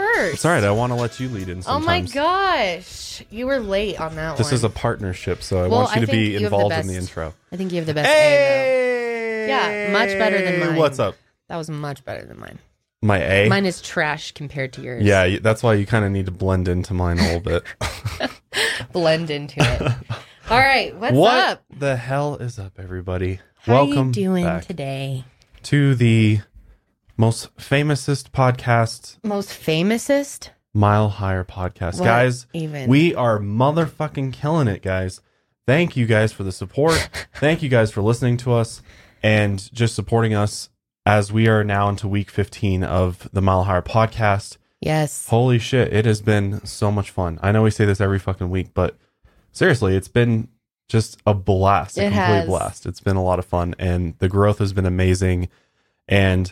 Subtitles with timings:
[0.00, 0.34] first.
[0.34, 0.64] It's all right.
[0.64, 3.22] I want to let you lead in Oh my gosh.
[3.30, 4.36] You were late on that one.
[4.38, 4.54] This one.
[4.54, 6.74] is a partnership, so I Well, want you I to be you have the involved
[6.74, 7.34] in the intro.
[7.52, 10.76] I think you have the best A, Yeah, much better than mine.
[10.76, 11.16] What's up?
[11.48, 12.58] That was much better than mine.
[13.02, 13.48] My A?
[13.48, 15.02] Mine is trash compared to yours.
[15.04, 17.62] yeah, that's why you kind of need to blend into mine a little bit.
[18.92, 19.82] Blend into it.
[20.50, 20.94] All right.
[20.96, 21.64] What's what up?
[21.70, 23.40] the hell is up, everybody?
[23.60, 25.24] How Welcome you doing back today?
[25.64, 26.40] to the
[27.20, 30.48] most famousest podcast, Most famousest?
[30.72, 31.98] Mile Higher Podcast.
[31.98, 32.88] What guys, even?
[32.88, 35.20] we are motherfucking killing it, guys.
[35.66, 37.10] Thank you guys for the support.
[37.34, 38.80] Thank you guys for listening to us
[39.22, 40.70] and just supporting us
[41.04, 44.56] as we are now into week 15 of the Mile Higher Podcast.
[44.80, 45.28] Yes.
[45.28, 47.38] Holy shit, it has been so much fun.
[47.42, 48.96] I know we say this every fucking week, but
[49.52, 50.48] seriously, it's been
[50.88, 52.46] just a blast, a It complete has.
[52.46, 52.86] blast.
[52.86, 55.50] It's been a lot of fun and the growth has been amazing.
[56.08, 56.50] And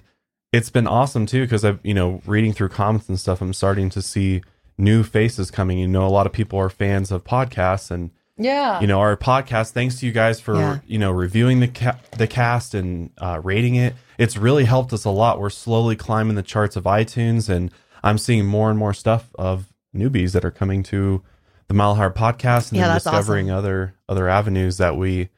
[0.53, 3.91] it's been awesome too because I've, you know, reading through comments and stuff, I'm starting
[3.91, 4.43] to see
[4.79, 5.79] new faces coming.
[5.79, 8.81] You know, a lot of people are fans of podcasts and Yeah.
[8.81, 10.79] you know our podcast thanks to you guys for Yeah.
[10.87, 15.05] you know reviewing the ca- the cast and uh, rating it it's really helped us
[15.05, 17.73] a lot we're slowly climbing the charts of itunes and
[18.05, 21.21] i'm seeing more and more stuff of newbies that are coming to
[21.67, 25.31] the mile higher podcast and Yeah, discovering other other avenues that we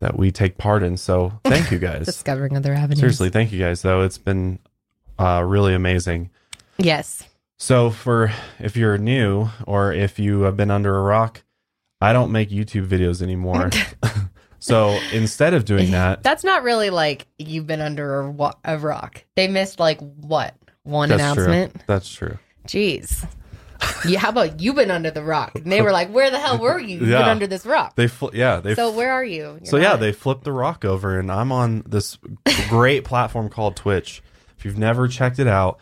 [0.00, 2.98] that we take part in so thank you guys Discovering other avenues.
[3.00, 4.58] seriously thank you guys though it's been
[5.18, 6.30] uh, really amazing
[6.78, 7.22] Yes.
[7.58, 11.42] so for if you're new or if you have been under a rock,
[12.00, 13.68] I don't make YouTube videos anymore.
[14.58, 18.78] so instead of doing that, That's not really like you've been under a, wa- a
[18.78, 19.22] rock.
[19.36, 20.54] They missed like what?
[20.84, 21.74] One that's announcement?
[21.74, 21.82] true.
[21.86, 22.38] That's true.
[22.66, 23.28] Jeez.
[24.06, 25.52] Yeah, how about you've been under the rock?
[25.54, 26.98] And they were like, "Where the hell were you?
[26.98, 29.42] You've been under this rock." They fl- yeah, they So where are you?
[29.42, 32.18] You're so yeah, they flipped the rock over and I'm on this
[32.68, 34.22] great platform called Twitch.
[34.58, 35.80] If you've never checked it out,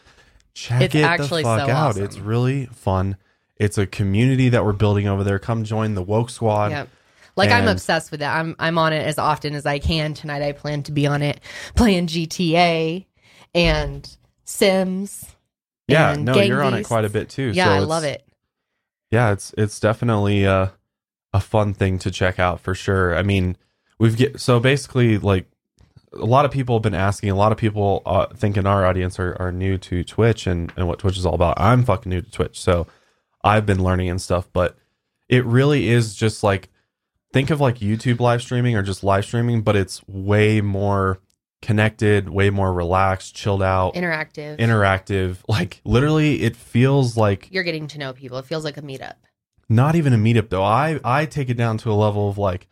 [0.54, 1.90] check It's it actually the fuck so out.
[1.90, 2.04] awesome.
[2.04, 3.16] It's really fun.
[3.56, 5.38] It's a community that we're building over there.
[5.38, 6.70] Come join the woke squad.
[6.70, 6.88] Yep.
[7.36, 8.26] Like I'm obsessed with it.
[8.26, 10.12] I'm I'm on it as often as I can.
[10.14, 11.40] Tonight I plan to be on it
[11.76, 13.06] playing GTA
[13.54, 15.24] and Sims.
[15.88, 17.50] Yeah, no, Gang you're on it quite a bit too.
[17.54, 18.22] Yeah, so I love it.
[19.10, 20.72] yeah it's it's definitely a,
[21.32, 23.56] a fun thing to check out for sure i mean
[23.98, 25.46] we've get so basically like
[26.12, 28.84] a lot of people have been asking a lot of people uh, think in our
[28.86, 32.10] audience are, are new to twitch and, and what twitch is all about i'm fucking
[32.10, 32.86] new to twitch so
[33.44, 34.76] i've been learning and stuff but
[35.28, 36.68] it really is just like
[37.32, 41.18] think of like youtube live streaming or just live streaming but it's way more
[41.62, 44.58] connected way more relaxed chilled out Interactive.
[44.58, 48.38] interactive like literally it feels like You're getting to know people.
[48.38, 49.14] It feels like a meetup.
[49.68, 50.62] not even a meetup though.
[50.62, 52.68] I I take it down to a level of like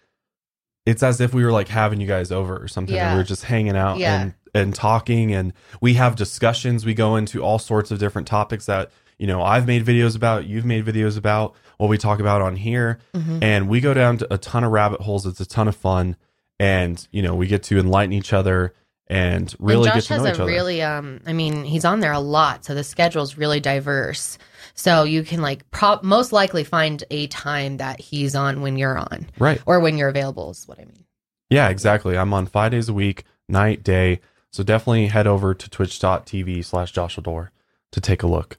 [0.84, 2.94] it's as if we were like having you guys over or something.
[2.94, 3.08] Yeah.
[3.08, 4.20] And we are just hanging out Yeah.
[4.22, 6.86] and and talking and we have discussions.
[6.86, 10.46] We go into all sorts of different topics that you know I've made videos about,
[10.46, 13.42] you've made videos about, what we talk about on here, Mhm.
[13.42, 15.26] and we go down to a ton of rabbit holes.
[15.26, 16.16] It's a ton of fun,
[16.58, 18.74] and you know we get to enlighten each other
[19.08, 20.52] and really and get Josh to know has each a other.
[20.52, 24.38] really um I mean, he's on there a lot, so the schedule's really diverse.
[24.74, 28.98] So you can like pro- most likely find a time that he's on when you're
[28.98, 29.60] on right.
[29.64, 31.04] or when you're available is what I mean.
[31.48, 32.18] Yeah, exactly.
[32.18, 34.20] I'm on five days a week, night, day.
[34.50, 37.52] So definitely head over to twitch.tv slash Joshua Door
[37.92, 38.58] to take a look.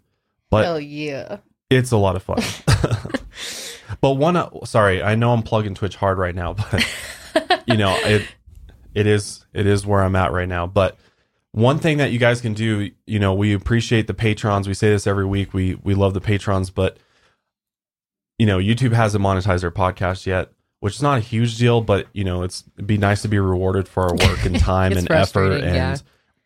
[0.50, 1.38] But oh yeah.
[1.70, 2.40] it's a lot of fun.
[4.02, 6.86] but one, uh, sorry, I know I'm plugging Twitch hard right now, but
[7.68, 8.28] you know, it,
[8.94, 10.68] it is, it is where I'm at right now.
[10.68, 10.98] But
[11.52, 14.68] one thing that you guys can do, you know, we appreciate the patrons.
[14.68, 15.54] We say this every week.
[15.54, 16.98] We, we love the patrons, but
[18.38, 22.08] you know, YouTube hasn't monetized their podcast yet, which is not a huge deal, but
[22.14, 25.10] you know, it's it'd be nice to be rewarded for our work and time and
[25.10, 25.98] effort and yeah.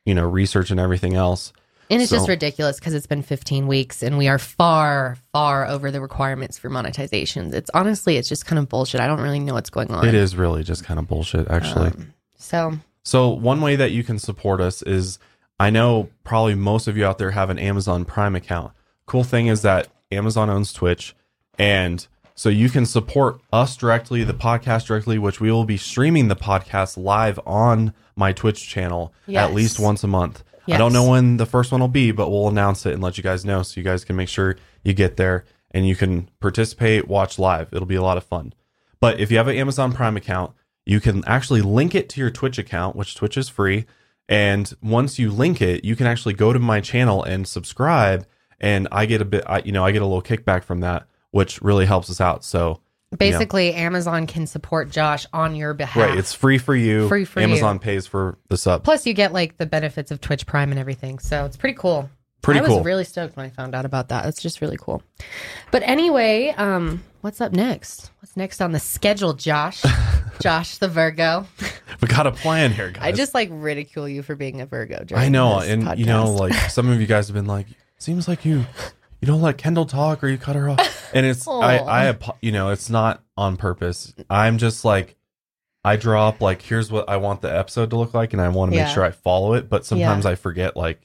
[0.06, 1.52] you know, research and everything else.
[1.92, 5.92] And it's just ridiculous because it's been 15 weeks and we are far, far over
[5.92, 7.54] the requirements for monetizations.
[7.54, 9.02] It's honestly, it's just kind of bullshit.
[9.02, 10.08] I don't really know what's going on.
[10.08, 11.88] It is really just kind of bullshit, actually.
[11.88, 12.74] Um, so
[13.04, 15.20] So one way that you can support us is
[15.60, 18.72] I know probably most of you out there have an Amazon Prime account.
[19.06, 21.14] Cool thing is that Amazon owns Twitch
[21.60, 26.28] and so you can support us directly, the podcast directly, which we will be streaming
[26.30, 29.14] the podcast live on my Twitch channel
[29.44, 30.44] at least once a month.
[30.72, 33.18] I don't know when the first one will be, but we'll announce it and let
[33.18, 36.30] you guys know so you guys can make sure you get there and you can
[36.40, 37.70] participate, watch live.
[37.74, 38.54] It'll be a lot of fun.
[39.00, 40.54] But if you have an Amazon Prime account,
[40.86, 43.86] you can actually link it to your Twitch account, which Twitch is free.
[44.28, 48.26] And once you link it, you can actually go to my channel and subscribe.
[48.60, 51.08] And I get a bit, I, you know, I get a little kickback from that,
[51.32, 52.44] which really helps us out.
[52.44, 52.80] So
[53.18, 55.98] Basically, Amazon can support Josh on your behalf.
[55.98, 56.18] Right.
[56.18, 57.10] It's free for you.
[57.10, 58.84] Free for Amazon pays for the sub.
[58.84, 61.20] Plus, you get like the benefits of Twitch Prime and everything.
[61.20, 62.10] So it's pretty cool.
[62.42, 62.78] Pretty I cool.
[62.78, 64.26] was really stoked when I found out about that.
[64.26, 65.04] It's just really cool.
[65.70, 68.10] But anyway, um, what's up next?
[68.20, 69.84] What's next on the schedule, Josh?
[70.40, 71.46] Josh the Virgo.
[72.02, 73.04] we got a plan here, guys.
[73.04, 75.06] I just like ridicule you for being a Virgo.
[75.16, 77.68] I know, and you know, like some of you guys have been like,
[78.00, 78.66] seems like you
[79.22, 81.78] you don't let Kendall talk or you cut her off, and it's I
[82.10, 84.14] I you know it's not on purpose.
[84.30, 85.16] I'm just like
[85.84, 88.72] I drop like here's what I want the episode to look like, and I want
[88.72, 88.94] to make Yeah.
[88.94, 89.70] sure I follow it.
[89.70, 91.02] But sometimes I forget like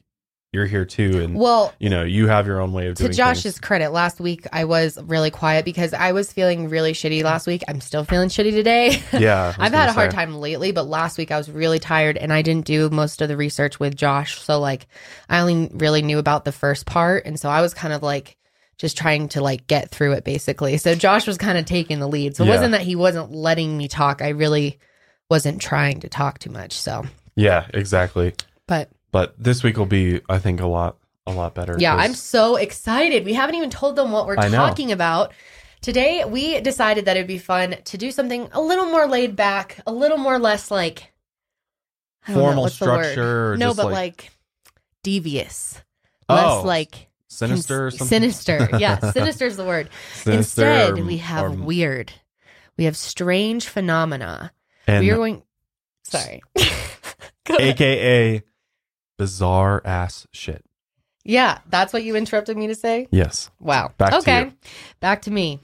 [0.52, 3.12] you're here too, and well, you know you have your own way of doing it.
[3.12, 3.60] to Josh's things.
[3.60, 7.62] credit, last week I was really quiet because I was feeling really shitty last week.
[7.68, 9.02] I'm still feeling shitty today.
[9.12, 12.32] Yeah, I've had a hard time lately, but last week I was really tired and
[12.32, 14.40] I didn't do most of the research with Josh.
[14.40, 14.86] So like
[15.28, 18.36] I only really knew about the first part and so I was kind of like
[18.78, 20.76] just trying to like get through it basically.
[20.78, 22.36] So Josh was kind of taking the lead.
[22.36, 22.52] So it Yeah.
[22.54, 24.22] wasn't that he wasn't letting me talk.
[24.22, 24.78] I really
[25.28, 26.72] wasn't trying to talk too much.
[26.74, 27.04] So,
[27.34, 28.34] Yeah, exactly.
[28.68, 31.74] but But this week will be, I think, a lot a lot better.
[31.78, 33.24] Yeah, I'm so excited.
[33.24, 34.58] We haven't even told them what we're I know.
[34.58, 35.32] talking about.
[35.80, 39.80] Today, we decided that it'd be fun to do something a little more laid back,
[39.86, 41.14] a little more less like
[42.28, 43.04] I don't know, Formal what's the word?
[43.04, 44.30] structure or No, just but like- like,
[45.02, 45.80] devious,
[46.28, 48.20] Oh, less like sinister or cons- something.
[48.20, 49.88] Sinister, yeah, sinister is the word.
[50.12, 52.12] Sinister Instead, or- we have or- weird.
[52.76, 54.52] We have strange phenomena.
[54.86, 55.42] and we are going.
[56.04, 56.42] Sorry.
[57.46, 57.56] Go.
[57.58, 58.42] AKA
[59.18, 60.64] bizarre ass shit.
[61.24, 63.08] yeah, that's what you interrupted me to say.
[63.10, 63.50] Yes.
[63.58, 63.92] Wow.
[63.98, 64.44] Back to okay.
[64.44, 64.52] you.
[65.00, 65.60] Back to me.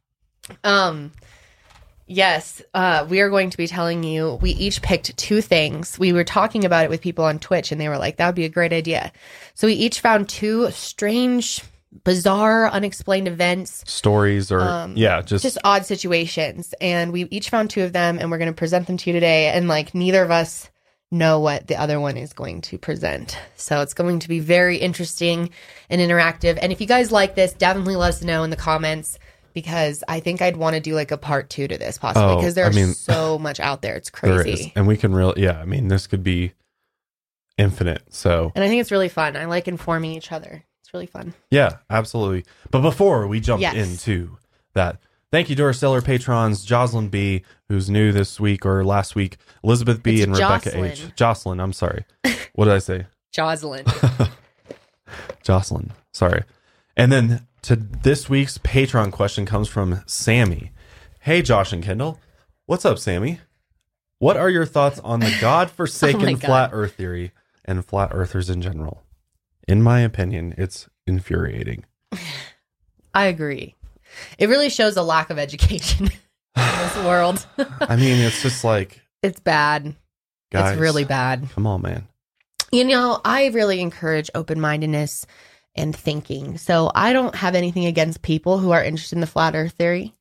[0.64, 1.12] um
[2.06, 5.98] yes, uh we are going to be telling you we each picked two things.
[5.98, 8.34] We were talking about it with people on Twitch and they were like that would
[8.34, 9.12] be a great idea.
[9.54, 11.62] So we each found two strange,
[12.04, 17.70] bizarre, unexplained events, Stories or Um, yeah, just, just odd situations and we each found
[17.70, 20.22] two of them and we're going to present them to you today and like neither
[20.22, 20.68] of us
[21.12, 23.38] know what the other one is going to present.
[23.56, 25.50] So it's going to be very interesting
[25.90, 26.58] and interactive.
[26.60, 29.18] And if you guys like this, definitely let us know in the comments
[29.52, 32.36] because I think I'd want to do like a part two to this possibly Oh,
[32.36, 33.94] because I there's mean, so much out there.
[33.94, 34.72] It's crazy.
[34.74, 36.54] And we can really yeah, I mean this could be
[37.58, 38.02] infinite.
[38.08, 39.36] So And I think it's really fun.
[39.36, 40.64] I like informing each other.
[40.82, 41.34] It's really fun.
[41.50, 42.44] yeah, absolutely.
[42.70, 43.74] But before we jump Yes.
[43.76, 44.38] into
[44.74, 44.98] that,
[45.32, 49.38] thank you to our stellar patrons, Jocelyn B, who's new this week or last week,
[49.64, 51.06] Elizabeth B It's and Rebecca H.
[51.16, 52.04] Jocelyn, I'm sorry.
[52.52, 53.06] what did I say?
[53.32, 53.84] Jocelyn.
[55.42, 55.92] Jocelyn.
[56.12, 56.44] Sorry.
[56.96, 60.70] And then to this week's Patreon question comes from Sammy.
[61.20, 62.20] Hey, Josh and Kendall.
[62.66, 63.40] What's up, Sammy?
[64.18, 66.40] What are your thoughts on the Oh God-forsaken God.
[66.40, 67.32] flat Earth theory
[67.64, 69.02] and flat Earthers in general?
[69.66, 71.84] In my opinion, it's infuriating.
[73.14, 73.74] I agree.
[74.38, 76.06] It really shows a lack of education
[76.56, 77.46] in this world.
[77.80, 79.94] I mean, it's just like, it's bad.
[80.50, 81.48] guys, It's really bad.
[81.54, 82.08] Come on, man.
[82.72, 85.26] You know, I really encourage open mindedness
[85.74, 86.58] and thinking.
[86.58, 90.14] So I don't have anything against people who are interested in the flat earth theory.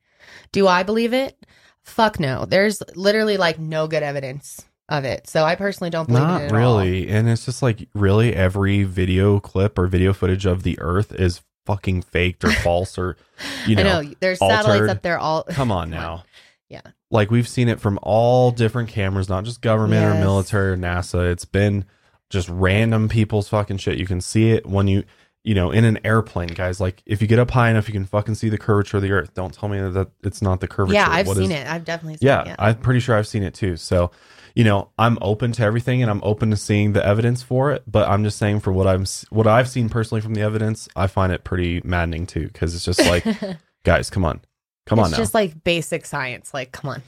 [0.52, 1.38] Do I believe it?
[1.84, 2.46] Fuck no.
[2.46, 5.28] There's literally like no good evidence of it.
[5.28, 6.58] So I personally don't believe Not it all.
[6.58, 7.10] really.
[7.10, 11.42] And it's just like, really, every video clip or video footage of the Earth is
[11.65, 13.18] fucking faked or false or,
[13.68, 16.24] you know, I know there's satellites up there all Come on now.
[16.70, 16.82] Yeah.
[17.10, 21.30] Like we've seen it from all different cameras, not just government or military or NASA.
[21.32, 21.86] It's been
[22.30, 23.98] just random people's fucking shit.
[23.98, 25.03] You can see it when you,
[25.44, 26.80] you know, in an airplane, guys.
[26.80, 29.12] Like if you get up high enough, you can fucking see the curvature of the
[29.12, 29.34] Earth.
[29.34, 30.94] Don't tell me that it's not the curvature.
[30.94, 31.68] Yeah, I've What seen is- it.
[31.68, 32.48] I've definitely seen Yeah, it.
[32.48, 32.56] Yeah.
[32.60, 33.75] I'm pretty sure I've seen it too.
[33.75, 34.12] So,
[34.55, 37.84] you know, I'm open to everything and I'm open to seeing the evidence for it.
[37.88, 41.08] But I'm just saying, for what I'm what I've seen personally from the evidence, I
[41.08, 43.25] find it pretty maddening too because it's just like,
[43.84, 44.41] guys, come on,
[44.86, 45.17] come it's on now.
[45.17, 46.53] just like basic science.
[46.53, 47.03] Like, come on.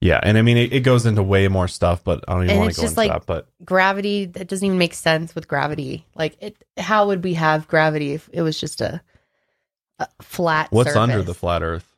[0.00, 2.58] Yeah, and I mean it, it goes into way more stuff, but I don't even
[2.58, 3.26] want to go into like- that.
[3.26, 6.06] But Gravity, that doesn't even make sense with gravity.
[6.14, 9.00] Like, it, how would we have gravity if it was just a,
[9.98, 11.92] a flat what's under the flat Earth?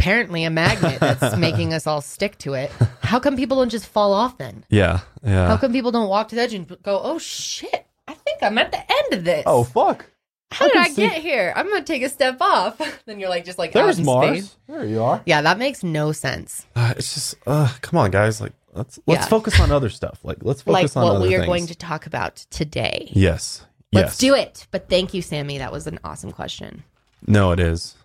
[0.00, 2.70] Apparently a magnet that's making us all stick to it.
[3.02, 4.64] How come people don't just fall off then?
[4.70, 5.46] Yeah, Yeah.
[5.48, 8.58] How come people don't walk to the edge and go, "Oh shit, I think I'm
[8.58, 9.42] at the end of this.
[9.46, 10.06] Oh fuck!
[10.52, 11.52] how I did I see- get here?
[11.54, 14.28] I'm gonna take a step off." then you're like, just like There's out in Mars.
[14.28, 14.56] space.
[14.66, 15.22] There you are.
[15.26, 16.66] Yeah, that makes no sense.
[16.74, 18.40] Uh, it's just, uh, come on, guys.
[18.40, 19.26] Like let's let's Yeah.
[19.26, 20.20] focus on other stuff.
[20.24, 21.46] Like let's focus like on what other we are things.
[21.46, 23.10] going to talk about today.
[23.12, 23.66] Yes.
[23.92, 24.18] Let's yes.
[24.18, 24.66] do it.
[24.70, 25.58] But thank you, Sammy.
[25.58, 26.84] That was an awesome question.
[27.26, 27.96] No, it is.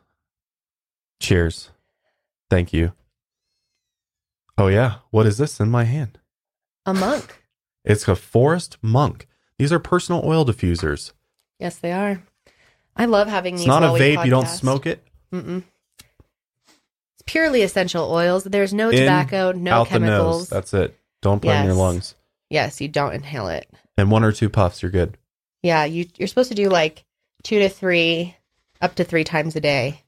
[1.22, 1.70] Cheers.
[2.50, 2.94] Thank you.
[4.58, 6.20] Oh yeah, what is this in my hand?
[6.86, 7.30] A Monq.
[7.84, 9.24] It's a forest Monq.
[9.60, 11.12] These are personal oil diffusers.
[11.60, 12.22] yes, they are.
[12.96, 13.62] I love having these.
[13.62, 13.68] It's these.
[13.68, 14.26] not a while we vape.
[14.26, 14.60] You don't podcast.
[14.60, 15.04] smoke it.
[15.34, 15.64] Mm-mm.
[16.70, 18.44] It's purely essential oils.
[18.46, 20.08] There's no In, tobacco, no Out the nose.
[20.10, 20.50] chemicals.
[20.50, 20.98] That's it.
[21.22, 21.78] Don't it in your Yes.
[21.78, 22.16] lungs.
[22.50, 23.70] yes, you don't inhale it.
[23.98, 25.18] And one or two puffs, you're good.
[25.64, 27.04] Yeah, you you're supposed to do like
[27.44, 28.36] two to three,
[28.82, 30.02] up to three times a day.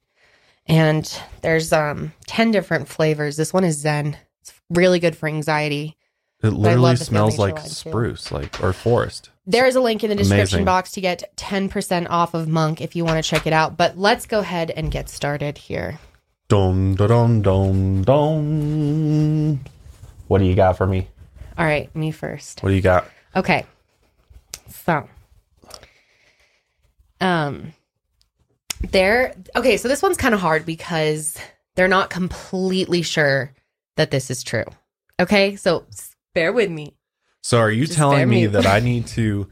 [0.67, 3.37] And there's um ten different flavors.
[3.37, 4.17] This one is Zen.
[4.41, 5.97] It's really good for anxiety.
[6.43, 7.69] It literally smells like line, too.
[7.69, 9.31] spruce, like or forest.
[9.47, 10.65] There is a link in the description Amazing.
[10.65, 13.77] box to get 10% off of Monq if you want to check it out.
[13.77, 15.99] But let's go ahead and get started here.
[16.49, 19.59] Dum dum dum dum.
[20.27, 21.07] What do you got for me?
[21.57, 22.61] All right, me first.
[22.61, 23.09] What do you got?
[23.35, 23.65] Okay.
[24.69, 25.09] So,
[27.19, 27.73] um,
[28.91, 29.35] there.
[29.55, 31.37] Okay, so this one's kind of hard because
[31.75, 33.53] they're not completely sure
[33.95, 34.65] that this is true.
[35.19, 35.85] Okay, so
[36.33, 36.93] bear with me.
[37.41, 39.47] So are you Just telling me me- that I need to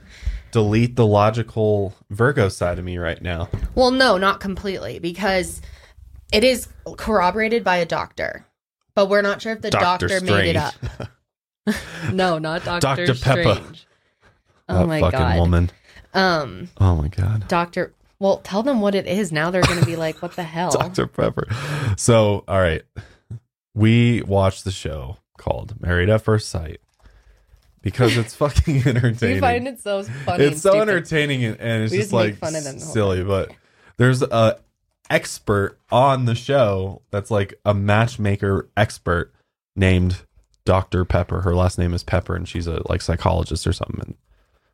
[0.52, 3.50] delete the logical Virgo side of me right now?
[3.74, 5.62] Well, no, not completely because
[6.32, 6.68] it is
[6.98, 8.46] corroborated by a doctor,
[8.96, 10.74] but we're not sure if the Doctor doctor made it up.
[12.12, 13.20] No, not Doctor Dr.
[13.20, 13.42] Pepper.
[13.56, 13.88] Strange.
[14.70, 15.40] Oh that my fucking god.
[15.40, 15.72] woman.
[16.14, 17.48] Um, Oh my god.
[17.48, 17.92] Doctor.
[18.26, 19.32] Well, tell them what it is.
[19.32, 21.06] Now they're going to be like, "What the hell?" Dr.
[21.06, 21.46] Pepper.
[21.96, 22.82] So, all right.
[23.76, 26.80] We watched the show called Married at First Sight
[27.84, 29.36] because it's fucking entertaining.
[29.36, 30.46] You find it so funny.
[30.46, 30.82] it's and so stupid.
[30.90, 33.28] entertaining and, and it's We just just like fun of them the silly, time.
[33.28, 33.52] but
[33.98, 34.58] there's a
[35.12, 39.34] expert on the show that's like a matchmaker expert
[39.76, 40.24] named
[40.66, 41.06] Dr.
[41.06, 41.42] Pepper.
[41.42, 44.00] Her last name is Pepper and she's a like psychologist or something.
[44.04, 44.16] And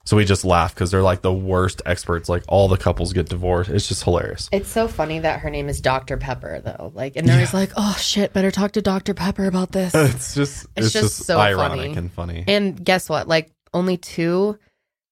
[0.03, 2.27] so we just laugh because they're like the worst experts.
[2.27, 3.69] Like all the couples get divorced.
[3.69, 4.49] It's just hilarious.
[4.51, 6.17] It's so funny that her name is Dr.
[6.17, 6.91] Pepper, though.
[6.95, 9.13] Like, and they're always like, "Oh shit, better talk to Dr.
[9.13, 11.93] Pepper about this." It's just it's, It's just, just so ironic funny.
[11.97, 12.43] and funny.
[12.47, 13.27] and guess what?
[13.27, 14.57] Like, only two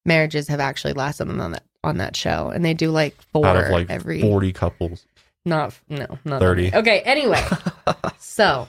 [0.06, 3.58] marriages have actually lasted on that on that show, and they do like four Out
[3.58, 4.22] of like every.
[4.22, 5.06] forty couples.
[5.46, 6.74] Not no, not 30.
[6.76, 7.00] Okay.
[7.02, 7.42] Anyway,
[8.20, 8.68] so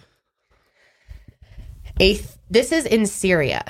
[1.98, 3.64] a th- this is in Syria.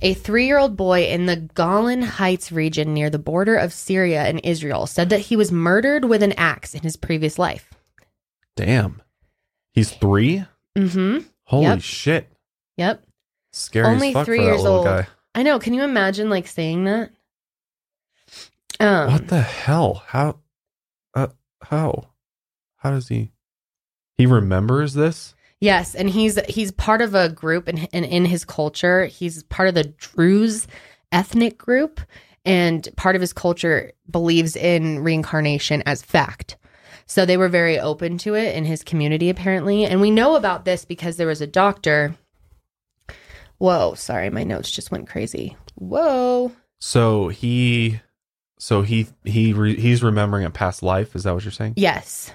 [0.00, 4.86] A three-year-old boy in the Golan Heights region near the border of Syria and Israel
[4.86, 7.72] said that he was murdered with an axe in his previous life.
[8.56, 9.00] Damn.
[9.72, 10.44] He's three?
[10.76, 11.18] Mm-hmm.
[11.44, 11.80] Holy Yep.
[11.82, 12.28] shit.
[12.76, 13.04] Yep.
[13.52, 14.84] Scary Only three years old.
[14.84, 15.06] guy.
[15.34, 15.58] I know.
[15.58, 17.10] Can you imagine like saying that?
[18.80, 20.02] Um, what the hell?
[20.06, 20.38] How
[21.14, 21.28] uh
[21.62, 22.08] how?
[22.78, 23.30] How does he
[24.16, 25.34] he remembers this?
[25.62, 29.68] Yes, and he's he's part of a group, and and in his culture, he's part
[29.68, 30.66] of the Druze
[31.12, 32.00] ethnic group,
[32.44, 36.56] and part of his culture believes in reincarnation as fact.
[37.06, 39.84] So they were very open to it in his community, apparently.
[39.84, 42.16] And we know about this because there was a doctor.
[43.58, 45.56] Whoa, sorry, my notes just went crazy.
[45.76, 46.50] Whoa.
[46.80, 48.00] So he
[48.58, 51.74] so he he re, he's remembering a past life, is that what you're saying?
[51.76, 52.32] Yes.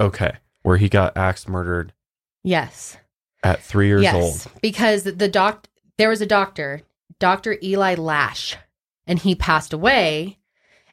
[0.00, 0.32] Okay.
[0.62, 1.92] Where he got axe murdered
[2.42, 2.96] Yes.
[3.42, 4.60] at 3 years yes, old.
[4.62, 5.66] because the doc
[6.00, 6.80] there was a doctor,
[7.18, 7.58] Dr.
[7.62, 8.56] Eli Lasch,
[9.06, 10.38] and he passed away.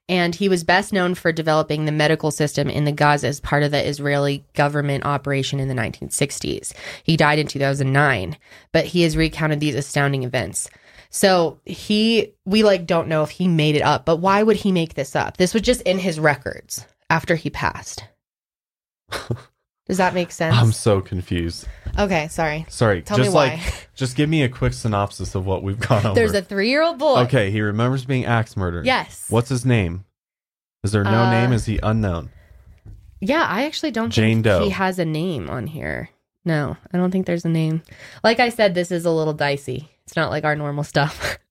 [0.10, 3.64] And he was best known for developing the medical system in the Gaza as part
[3.64, 6.74] of the Israeli government operation in the 1960s.
[7.04, 8.38] He died in 2009,
[8.72, 10.70] but he has recounted these astounding events.
[11.10, 14.72] So he, we like don't know if he made it up, but why would he
[14.72, 15.38] make this up?
[15.38, 18.04] This was just in his records after he passed.
[19.88, 20.56] Does that make sense?
[20.56, 21.66] I'm so confused.
[21.98, 22.66] okay, sorry.
[22.70, 23.02] Sorry.
[23.02, 23.48] Tell just me why.
[23.64, 26.14] like just give me a quick synopsis of what we've gone over.
[26.16, 27.20] There's a three year old boy.
[27.22, 28.86] Okay, he remembers being axe murdered.
[28.86, 29.28] Yes.
[29.30, 30.04] What's his name?
[30.84, 31.54] Is there no Uh, name?
[31.54, 32.30] Is he unknown?
[33.22, 34.64] Yeah, I actually don't Jane think Doe.
[34.66, 36.10] he has a name on here.
[36.46, 37.82] No, I don't think there's a name.
[38.24, 39.90] Like I said, this is a little dicey.
[40.06, 41.38] It's not like our normal stuff.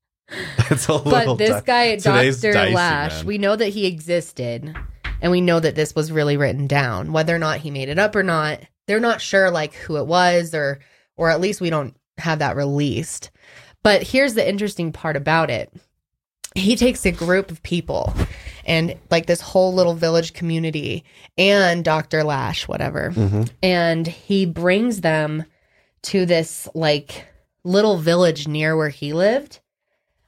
[0.68, 2.52] It's a little but this di- guy, Today's Dr.
[2.54, 3.26] dicey, Lasch, man.
[3.26, 4.74] we know that he existed
[5.20, 7.12] and we know that this was really written down.
[7.12, 10.06] Whether or not he made it up or not, they're not sure like who it
[10.06, 10.80] was or
[11.16, 13.30] or at least we don't have that released.
[13.82, 15.72] But here's the interesting part about it.
[16.54, 18.14] He takes a group of people
[18.64, 21.04] and like this whole little village community
[21.36, 22.24] and Dr.
[22.24, 23.50] Lasch, whatever Mhm.
[23.62, 25.44] and he brings them
[26.04, 27.26] to this like
[27.64, 29.60] little village near where he lived.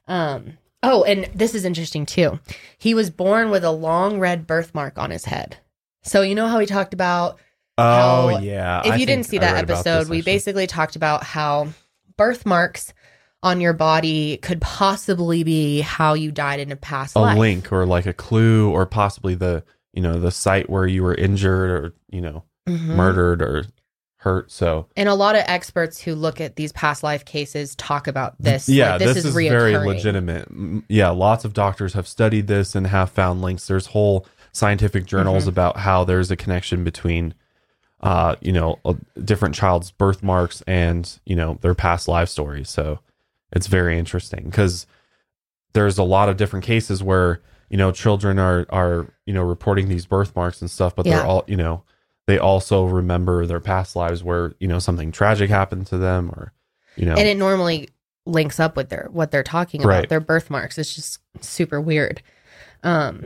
[0.07, 2.39] Um oh, and this is interesting too.
[2.77, 5.57] He was born with a long red birthmark on his head.
[6.03, 7.39] So you know how we talked about
[7.77, 8.81] Oh how- yeah.
[8.85, 10.21] if I you didn't see that episode, we actually.
[10.23, 11.69] basically talked about how
[12.17, 12.93] birthmarks
[13.41, 17.37] on your body could possibly be how you died in a past a life.
[17.37, 21.15] link or like a clue or possibly the you know the site where you were
[21.15, 22.95] injured or you know Mhm.
[22.95, 23.63] murdered or
[24.21, 24.51] hurt.
[24.51, 28.35] So And a lot of experts who look at these past life cases talk about
[28.39, 28.67] this.
[28.67, 30.47] yeah, like, this, is, very legitimate.
[30.89, 33.67] Yeah, lots of doctors have studied this and have found links.
[33.67, 35.49] There's whole scientific journals Mhm.
[35.49, 37.33] about how there's a connection between
[38.01, 42.69] uh, you know, a different child's birthmarks and you know their past life stories.
[42.69, 42.99] So
[43.51, 44.85] it's very interesting because
[45.73, 49.89] there's a lot of different cases where you know children are are you know reporting
[49.89, 51.17] these birthmarks and stuff, but Yeah.
[51.17, 51.83] they're all you know
[52.29, 56.53] they also remember their past lives where you know something tragic happened to them or
[56.95, 57.89] you know and it normally
[58.25, 60.09] links up with their what they're talking about Right.
[60.09, 62.21] their birthmarks it's just super weird
[62.83, 63.25] um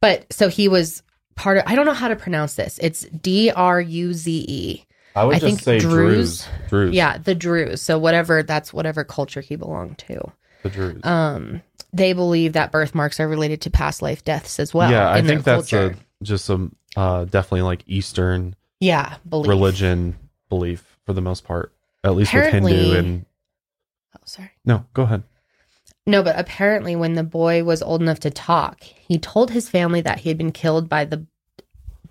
[0.00, 1.02] but so he was
[1.34, 5.46] part of i don't know how to pronounce this it's d-r-u-z-e I would I just
[5.46, 6.48] think say Druze- Druze.
[6.68, 6.94] Druze.
[6.94, 11.04] yeah the druze so whatever that's whatever culture he belonged to the Druze.
[11.04, 11.62] um
[11.92, 15.26] they believe that birthmarks are related to past life deaths as well yeah, I in
[15.26, 15.94] their think that's culture.
[15.94, 19.48] a, just some uh, definitely like Eastern yeah belief.
[19.48, 20.16] religion
[20.48, 21.72] belief for the most part,
[22.04, 23.26] at least with Hindu and
[24.16, 24.84] oh sorry no.
[24.94, 25.22] Go ahead.
[26.04, 30.00] No, but apparently, when the boy was old enough to talk, he told his family
[30.00, 31.26] that he had been killed by the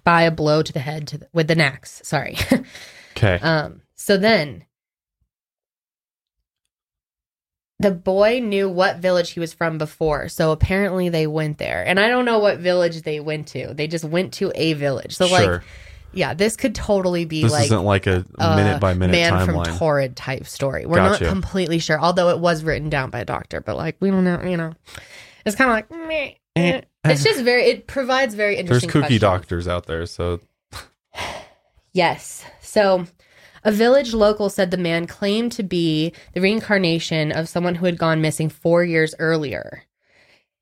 [0.04, 2.02] by a blow to the head to the, with an axe.
[2.04, 2.38] Sorry.
[3.18, 3.40] Okay.
[3.44, 3.82] um.
[3.96, 4.64] So then,
[7.82, 10.30] the boy knew what village he was from before.
[10.30, 13.74] So apparently, they went there, and I don't know what village they went to.
[13.74, 15.16] They just went to a village.
[15.16, 15.54] So sure.
[15.54, 15.62] like,
[16.14, 19.56] yeah, this could totally be this like isn't like a minute by minute man from
[19.56, 19.78] timeline.
[19.78, 20.86] Torrid type story.
[20.86, 21.24] We're Gotcha.
[21.24, 23.62] not completely sure, although it was written down by a doctor.
[23.62, 24.42] But like, we don't know.
[24.44, 24.74] You know,
[25.46, 26.82] it's kind of like meh, eh.
[27.06, 27.64] it's just very.
[27.66, 28.90] It provides very interesting.
[28.90, 29.22] There's kooky questions.
[29.22, 30.40] doctors out there, so
[31.94, 32.46] Yes.
[32.62, 33.06] So,
[33.64, 37.98] a village local said the man claimed to be the reincarnation of someone who had
[37.98, 39.84] gone missing four years earlier.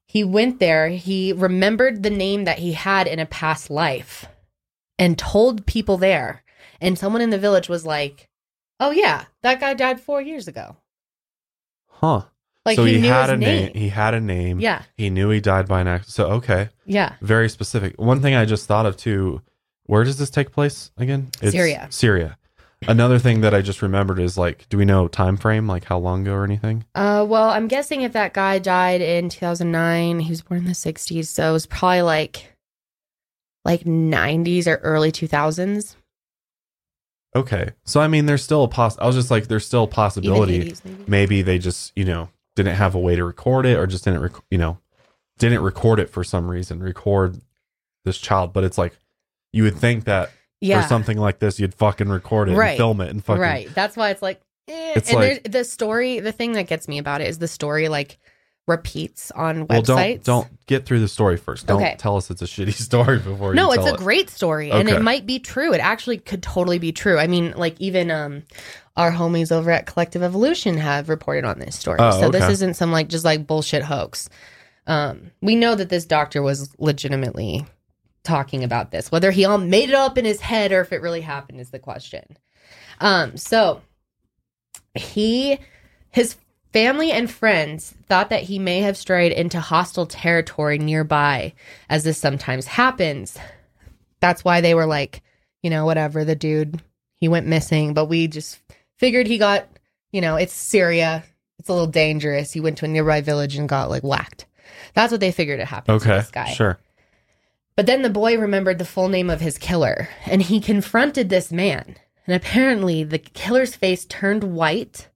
[0.05, 4.25] He went there, he remembered the name that he had in a past life
[4.97, 6.43] and told people there.
[6.81, 8.27] And someone in the village was like,
[8.79, 10.77] Oh, yeah, that guy died four years ago.
[11.87, 12.23] huh.
[12.65, 13.71] Like, so he, he, knew had his a name.
[13.73, 14.59] He had a name.
[14.59, 14.83] Yeah.
[14.95, 16.13] He knew he died by an accident.
[16.13, 17.15] So okay, Yeah.
[17.21, 17.95] very specific.
[17.99, 19.41] One thing I just thought of too.
[19.85, 21.29] Where does this take place again?
[21.41, 21.87] Syria.
[21.89, 22.37] Syria.
[22.87, 25.97] Another thing that I just remembered is like, do we know time frame, like how
[25.97, 26.85] long ago or anything?
[26.95, 30.71] Uh, well, I'm guessing if that guy died in 2009, he was born in the
[30.71, 32.55] 60s, so it was probably like
[33.65, 35.95] like 90s or early 2000s,
[37.35, 38.97] Okay, so I mean, there's still a poss.
[38.97, 40.71] I was just like, there's still a possibility.
[40.71, 41.03] 80s maybe.
[41.07, 44.21] Maybe they just, you know, didn't have a way to record it, or just didn't,
[44.21, 44.79] rec- you know,
[45.37, 46.81] didn't record it for some reason.
[46.81, 47.39] Record
[48.03, 48.97] this child, but it's like
[49.53, 52.69] you would think that Yeah, for something like this, you'd fucking record it Right.
[52.71, 53.69] and film it and fucking right.
[53.73, 54.93] That's why it's like, eh.
[54.95, 56.19] It's and like- the story.
[56.19, 58.17] The thing that gets me about it is the story like
[58.67, 60.23] repeats on Well, websites.
[60.25, 61.65] don't don't get through the story first.
[61.65, 61.95] Don't Okay.
[61.97, 63.97] tell us it's a shitty story before no, it's a it.
[63.97, 65.73] great story, and it might be true.
[65.73, 67.17] It actually could totally be true.
[67.17, 68.43] I mean, like even um,
[68.95, 72.75] our homies over at Collective Evolution have reported on this story, Oh, so this isn't
[72.75, 74.29] some like just like bullshit hoax.
[74.85, 77.65] Um, we know that this doctor was legitimately
[78.23, 79.11] talking about this.
[79.11, 81.69] Whether he all made it up in his head or if it really happened is
[81.71, 82.37] the question.
[82.99, 83.81] Um, so
[84.93, 85.59] he,
[86.11, 86.35] his
[86.73, 91.53] family and friends thought that he may have strayed into hostile territory nearby,
[91.89, 93.37] as this sometimes happens.
[94.19, 95.21] That's why they were like,
[95.63, 96.81] you know, whatever, the dude,
[97.15, 98.59] he went missing, but we just
[98.97, 99.67] figured he got,
[100.11, 101.23] you know, it's Syria.
[101.57, 102.53] It's a little dangerous.
[102.53, 104.45] He went to a nearby village and got like whacked.
[104.93, 106.51] That's what they figured it happened to Okay, this guy.
[106.51, 106.79] sure.
[107.79, 111.49] But then the boy remembered the full name of his killer and he confronted this
[111.49, 111.95] man.
[112.27, 115.07] And apparently the killer's face turned white.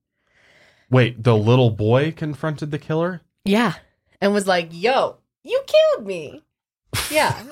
[0.89, 3.19] Wait, the little boy confronted the killer.
[3.43, 3.73] Yeah.
[4.21, 6.41] And was like, yo, you killed me.
[7.11, 7.43] Yeah.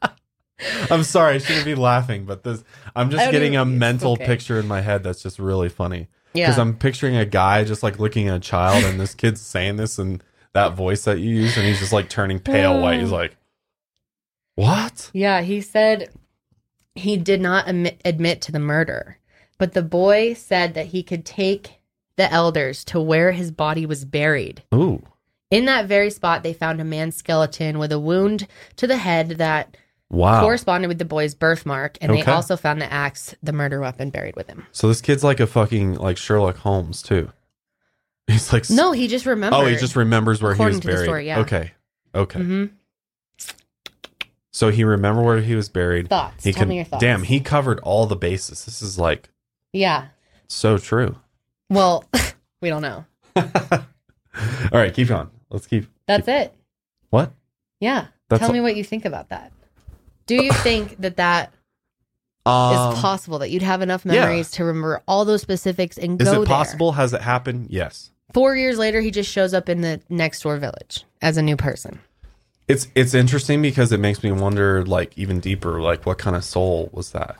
[0.90, 2.62] I'm sorry, I shouldn't be laughing, but this
[2.94, 4.26] I'm just getting a mental okay.
[4.26, 6.08] picture in my head that's just really funny.
[6.34, 6.48] Yeah.
[6.48, 6.58] Because.
[6.58, 9.98] I'm picturing a guy just like looking at a child and this kid's saying this
[9.98, 10.22] and
[10.52, 13.00] that voice that you use and he's just like turning pale white.
[13.00, 13.37] He's like,
[14.58, 15.10] What?
[15.12, 15.42] Yeah.
[15.42, 16.10] He said
[16.96, 19.18] he did not admit, admit to the murder,
[19.56, 21.74] but the boy said that he could take
[22.16, 24.64] the elders to where his body was buried.
[24.74, 25.02] Ooh.
[25.52, 29.28] In that very spot, they found a man's skeleton with a wound to the head
[29.38, 29.76] that
[30.10, 30.40] Wow.
[30.40, 34.34] corresponded with the boy's birthmark, and they also found the axe, the murder weapon, buried
[34.36, 34.66] with him.
[34.72, 37.30] So this kid's like a fucking like Sherlock Holmes too.
[38.26, 39.60] He's like No, he just remembers.
[39.60, 41.04] Oh, he just remembers where he was buried.
[41.04, 41.40] story, yeah.
[41.40, 41.72] Okay.
[42.14, 42.40] Okay.
[42.40, 42.64] hmm
[44.58, 46.08] So he remembered where he was buried.
[46.08, 46.42] Thoughts.
[46.42, 47.00] He Tell could, me your thoughts.
[47.00, 48.64] Damn, he covered all the bases.
[48.64, 49.28] This is like
[49.72, 50.06] Yeah.
[50.48, 51.14] so true.
[51.70, 52.04] Well,
[52.60, 53.04] we don't know.
[53.36, 53.44] all
[54.72, 55.30] right, keep going.
[55.48, 55.86] Let's keep.
[56.08, 56.52] That's it.
[57.10, 57.30] What?
[57.78, 58.08] Yeah.
[58.28, 59.52] That's Tell me what you think about that.
[60.26, 61.50] Do you think that that
[62.44, 63.38] is Um, possible?
[63.38, 64.14] That you'd have enough yeah.
[64.14, 66.46] memories to remember all those specifics and is go it there?
[66.46, 66.90] possible?
[66.92, 67.68] Has it happened?
[67.70, 68.10] Yes.
[68.34, 71.56] Four years later, he just shows up in the next door village as a new
[71.56, 72.00] person.
[72.68, 76.44] It's it's interesting because it makes me wonder, like even deeper, like what kind of
[76.44, 77.36] soul was that?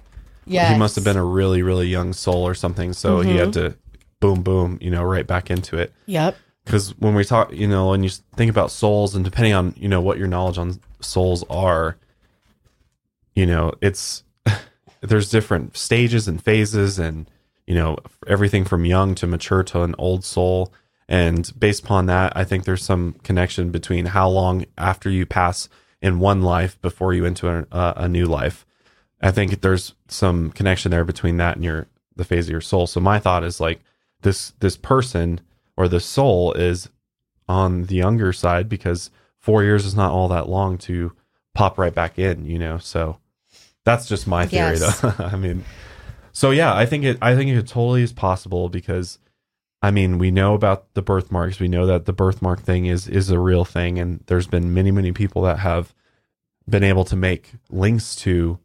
[0.47, 0.73] Yeah.
[0.73, 2.95] He must have been a really really young soul or something.
[2.95, 3.73] So he had mm-hmm.
[3.73, 3.77] to
[4.21, 5.93] boom boom, you know, right back into it.
[6.07, 6.37] Yep.
[6.64, 9.88] Because when we talk, you know, when you think about souls, and depending on you
[9.88, 11.97] know what your knowledge on souls are,
[13.35, 14.23] you know, it's
[15.01, 17.31] there's different stages and phases, and
[17.67, 20.73] you know everything from young to mature to an old soul.
[21.09, 25.68] And based upon that, I think there's some connection between how long after you pass
[26.03, 28.66] in one life before you enter a, uh, a new life.
[29.21, 32.87] I think there's some connection there between that and your the phase of your soul.
[32.87, 33.81] So my thought is like
[34.23, 35.40] this this person
[35.77, 36.88] or the soul is
[37.49, 41.12] on the younger side because four years is not all that long to
[41.55, 42.79] pop right back in, you know.
[42.79, 43.18] So
[43.85, 45.01] that's just my theory, Yes.
[45.01, 45.14] though.
[45.18, 45.64] I mean,
[46.33, 47.18] so yeah, I think it.
[47.23, 49.18] I think it totally is possible because,
[49.81, 51.61] I mean, we know about the birthmarks.
[51.61, 54.91] We know that the birthmark thing is is a real thing, and there's been many
[54.91, 55.95] many people that have
[56.69, 58.59] been able to make links to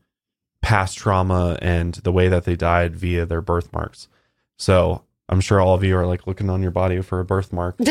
[0.62, 4.08] past trauma and the way that they died via their birthmarks.
[4.58, 7.76] So I'm sure all of you are like looking on your body for a birthmark.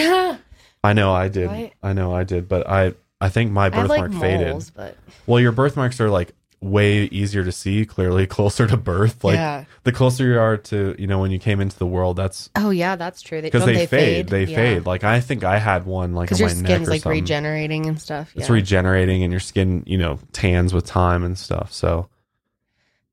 [0.84, 1.48] I know I did.
[1.48, 1.72] Right.
[1.82, 4.70] I know I did, but I I think my birthmark like faded.
[4.74, 9.24] but Well, your birthmarks are like way easier to see, clearly closer to birth.
[9.24, 9.64] Like yeah.
[9.84, 12.70] the closer you are to, you know, when you came into the world, that's Oh
[12.70, 13.40] yeah, that's true.
[13.40, 14.28] They, because don't they, fade.
[14.28, 14.56] They Yeah.
[14.56, 14.86] fade.
[14.86, 17.00] Like I think I had one like on because your my neck skin's or like
[17.02, 17.20] something.
[17.20, 18.32] regenerating and stuff.
[18.36, 21.72] It's regenerating, and your skin, you know, tans with time and stuff.
[21.72, 22.08] So,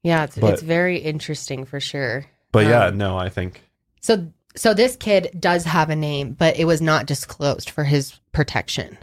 [0.03, 2.25] yeah, it's but- it's very interesting for sure.
[2.51, 3.63] but yeah, Um, no, I think
[4.01, 8.19] So so this kid does have a name, but it was not disclosed for his
[8.31, 8.97] protection.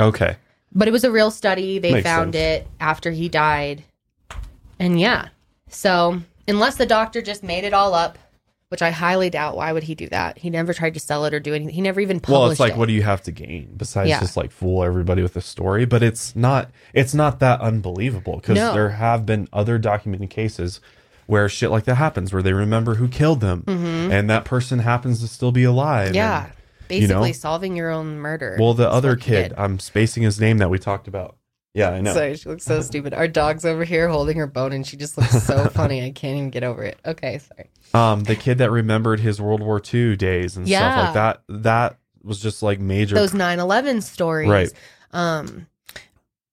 [0.00, 0.36] okay.
[0.74, 1.78] But it was a real study.
[1.78, 2.62] They Makes found sense.
[2.64, 3.84] it after he died.
[4.78, 5.28] And yeah.
[5.68, 8.18] So unless the doctor just made it all up,
[8.68, 10.38] which I highly doubt, why would he do that?
[10.38, 11.72] He never tried to sell it or do anything.
[11.74, 12.40] He never even published it.
[12.40, 12.78] Well, it's like, it.
[12.78, 14.18] what do you have to gain besides Yeah.
[14.18, 15.84] just like fool everybody with a story?
[15.84, 16.70] But it's not.
[16.92, 18.72] It's not that unbelievable because No.
[18.74, 20.80] there have been other documented cases
[21.26, 25.20] where shit like that happens, where they remember who killed them, and that person happens
[25.20, 26.08] to still be alive.
[26.08, 26.16] Mm-hmm.
[26.16, 26.46] yeah.
[26.88, 27.32] Basically know?
[27.32, 28.56] solving your own murder.
[28.58, 29.54] well, the That's other kid.
[29.56, 31.36] I'm spacing his name that we talked about.
[31.74, 32.14] Yeah, I know.
[32.14, 33.14] Sorry, she looks so stupid.
[33.14, 36.04] Our dog's over here holding her bone and she just looks so funny.
[36.04, 36.98] I can't even get over it.
[37.04, 37.68] Okay, sorry.
[37.92, 41.42] Um, the kid that remembered his World War II days and stuff like that.
[41.48, 43.16] That was just like major.
[43.16, 44.48] Those 9 11 stories.
[44.48, 44.72] Right.
[45.12, 45.66] Um,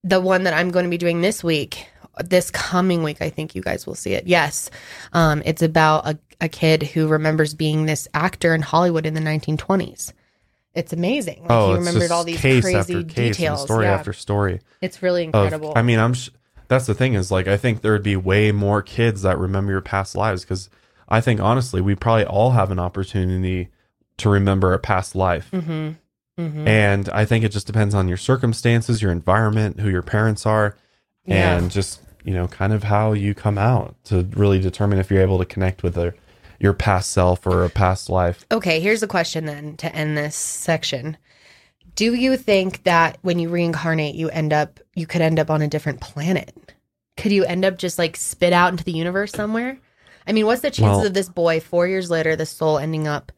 [0.03, 1.87] the one that I'm going to be doing this week,
[2.23, 4.25] this coming week, I think you guys will see it.
[4.25, 4.71] Yes.
[5.13, 9.21] Um, it's about a, a kid who remembers being this actor in Hollywood in the
[9.21, 10.13] 1920s.
[10.73, 11.41] It's amazing.
[11.41, 13.61] Like, oh, he it's remembered just all these case crazy after case, details.
[13.63, 13.93] story yeah.
[13.93, 14.61] after story.
[14.81, 15.73] It's really of- incredible.
[15.75, 16.13] I mean, I'm.
[16.13, 16.29] Sh-
[16.67, 19.73] that's the thing is like I think there would be way more kids that remember
[19.73, 20.69] your past lives because
[21.09, 23.67] I think honestly we probably all have an opportunity
[24.17, 25.89] to remember a past life, mm-hmm.
[26.41, 26.67] Mm-hmm.
[26.67, 30.77] and I think it just depends on your circumstances, your environment, who your parents are,
[31.25, 31.57] Yeah.
[31.57, 35.21] and just you know kind of how you come out to really determine if you're
[35.21, 36.13] able to connect with a,
[36.61, 38.45] your past self or a past life.
[38.51, 41.17] Okay, here's a question then to end this section.
[41.95, 45.61] Do you think that when you reincarnate, you end up, you could end up on
[45.61, 46.53] a different planet?
[47.17, 49.77] Could you end up just like spit out into the universe somewhere?
[50.25, 53.07] I mean, what's the chances Well- of this boy four years later, the soul ending
[53.07, 53.31] up,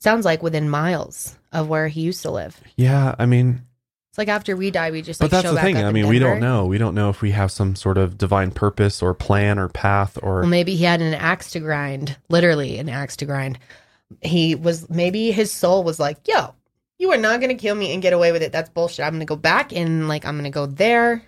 [0.00, 2.60] sounds like within miles of where he used to live?
[2.76, 3.62] Yeah, I mean,
[4.14, 5.76] It's like after we die, we just but that's show the back thing.
[5.76, 6.66] up I in mean, we don't know.
[6.66, 10.16] We don't know if we have some sort of divine purpose or plan or path
[10.22, 13.58] or Well, maybe he had an axe to grind, literally an axe to grind.
[14.22, 16.54] He was maybe his soul was like, "Yo,
[16.96, 18.52] you are not going to kill me and get away with it.
[18.52, 19.04] That's bullshit.
[19.04, 21.24] I'm going to go back and like I'm going to go there.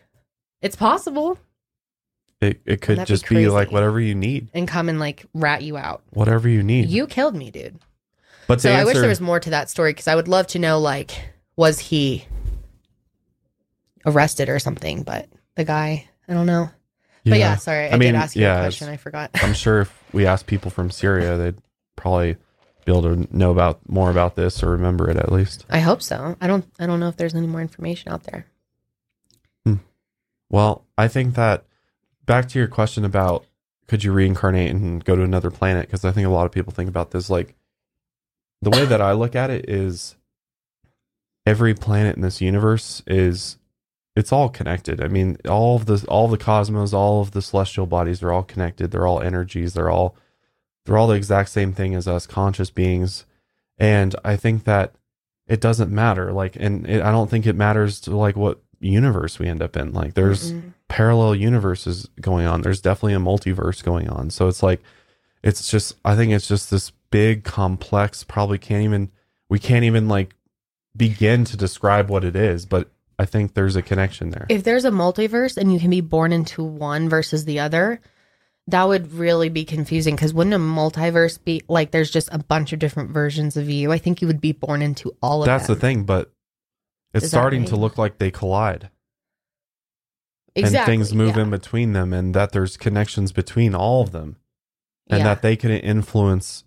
[0.62, 1.40] It's possible
[2.40, 4.48] it, it could That'd be just be like whatever you need.
[4.54, 6.02] and come and like rat you out.
[6.10, 6.88] Whatever you need.
[6.88, 7.80] You killed me, dude.
[8.46, 10.60] but So I wish there was more to that story because I would love to
[10.60, 12.26] know like was he
[14.06, 15.02] arrested or something?
[15.02, 16.70] But the guy, I don't know.
[17.24, 18.88] But yeah, sorry, I, I mean, did ask you yeah, a question.
[18.88, 19.30] I forgot.
[19.34, 21.58] I'm sure if we asked people from Syria, they'd
[21.96, 22.36] probably
[22.84, 25.66] be able to know about more about this or remember it at least.
[25.68, 26.36] I hope so.
[26.40, 26.64] I don't.
[26.78, 28.46] I don't know if there's any more information out there.
[29.64, 29.74] Hmm.
[30.48, 31.64] Well, I think that
[32.26, 33.44] back to your question about
[33.88, 36.72] could you reincarnate and go to another planet because I think a lot of people
[36.72, 37.54] think about this like
[38.62, 40.16] the way that I look at it is
[41.44, 43.58] every planet in this universe is
[44.16, 45.02] it's all connected.
[45.02, 48.32] I mean, all of the all of the cosmos, all of the celestial bodies are
[48.32, 48.90] all connected.
[48.90, 49.74] They're all energies.
[49.74, 50.16] They're all
[50.84, 53.26] they're all the exact same thing as us conscious beings.
[53.78, 54.94] And I think that
[55.46, 59.38] it doesn't matter like and it, I don't think it matters to like what universe
[59.38, 59.92] we end up in.
[59.92, 60.72] Like there's Mm-mm.
[60.88, 62.62] parallel universes going on.
[62.62, 64.30] There's definitely a multiverse going on.
[64.30, 64.80] So it's like
[65.42, 69.10] it's just I think it's just this big complex probably can't even
[69.50, 70.34] we can't even like
[70.96, 74.46] begin to describe what it is, but I think there's a connection there.
[74.48, 78.00] If there's a multiverse and you can be born into one versus the other,
[78.68, 82.72] that would really be confusing because wouldn't a multiverse be like there's just a bunch
[82.72, 83.90] of different versions of you?
[83.92, 85.76] I think you would be born into all of That's them.
[85.76, 86.32] the thing, but
[87.14, 88.90] it's Does that starting to look like they collide
[90.54, 90.78] Exactly.
[90.78, 91.42] and things move yeah.
[91.42, 94.36] in between them and that there's connections between all of them
[95.08, 95.24] and Yeah.
[95.24, 96.64] that they can influence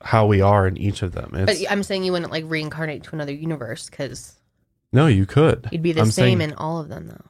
[0.00, 1.30] how we are in each of them.
[1.32, 4.34] But I'm saying you wouldn't like reincarnate to another universe because
[4.94, 5.68] no, you could.
[5.72, 7.24] you'd be the I'm same saying- in all of them, though.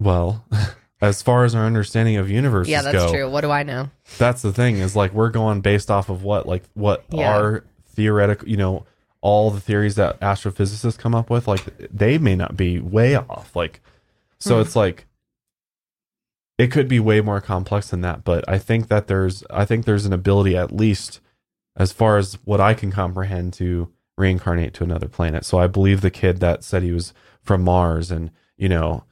[0.00, 0.44] Well,
[1.00, 3.30] as far as our understanding of universes Yeah, that's go, true.
[3.30, 3.90] What do I know?
[4.18, 7.32] that's the thing is like we're going based off of what like what Yeah.
[7.36, 8.84] our theoretical you know
[9.22, 13.54] all the theories that astrophysicists come up with like they may not be way off
[13.54, 13.80] like
[14.38, 14.60] so Hmm.
[14.62, 15.06] it's like
[16.58, 19.84] it could be way more complex than that but i think that there's i think
[19.84, 21.20] there's an ability at least
[21.76, 23.88] as far as what i can comprehend to
[24.20, 25.44] reincarnate to another planet.
[25.44, 29.02] So i believe the kid that said he was from mars and you know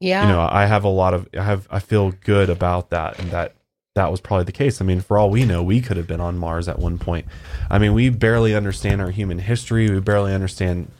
[0.00, 0.22] Yeah.
[0.22, 3.30] you know i have a lot of i have i feel good about that and
[3.32, 3.52] that
[3.96, 4.80] that was probably the case.
[4.80, 7.26] I mean for all we know we could have been on mars at one point.
[7.70, 9.90] I mean we barely understand our human history.
[9.90, 10.90] We barely understand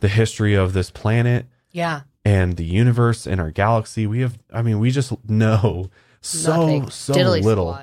[0.00, 2.02] the history of this planet yeah.
[2.24, 4.06] and the universe and our galaxy.
[4.06, 5.90] We have i mean we just know
[6.20, 6.90] so Nothing.
[6.90, 7.76] so Diddly little.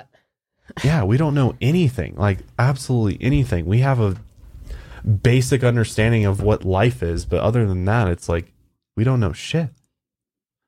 [0.82, 3.66] yeah we don't know anything like absolutely anything.
[3.66, 4.16] We have a
[5.22, 8.52] basic understanding of what life is but other than that it's like
[8.96, 9.70] we don't know shit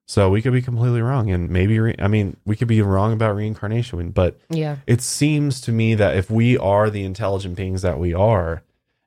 [0.06, 3.12] so we could be completely wrong and maybe re- i mean we could be wrong
[3.12, 4.76] about reincarnation but Yeah.
[4.86, 8.62] it seems to me that if we are the intelligent beings that we are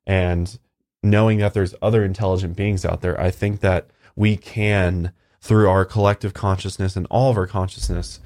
[0.06, 0.58] and
[1.04, 5.12] knowing that there's other intelligent beings out there i think that we can
[5.42, 8.20] through our collective consciousness and all of our consciousness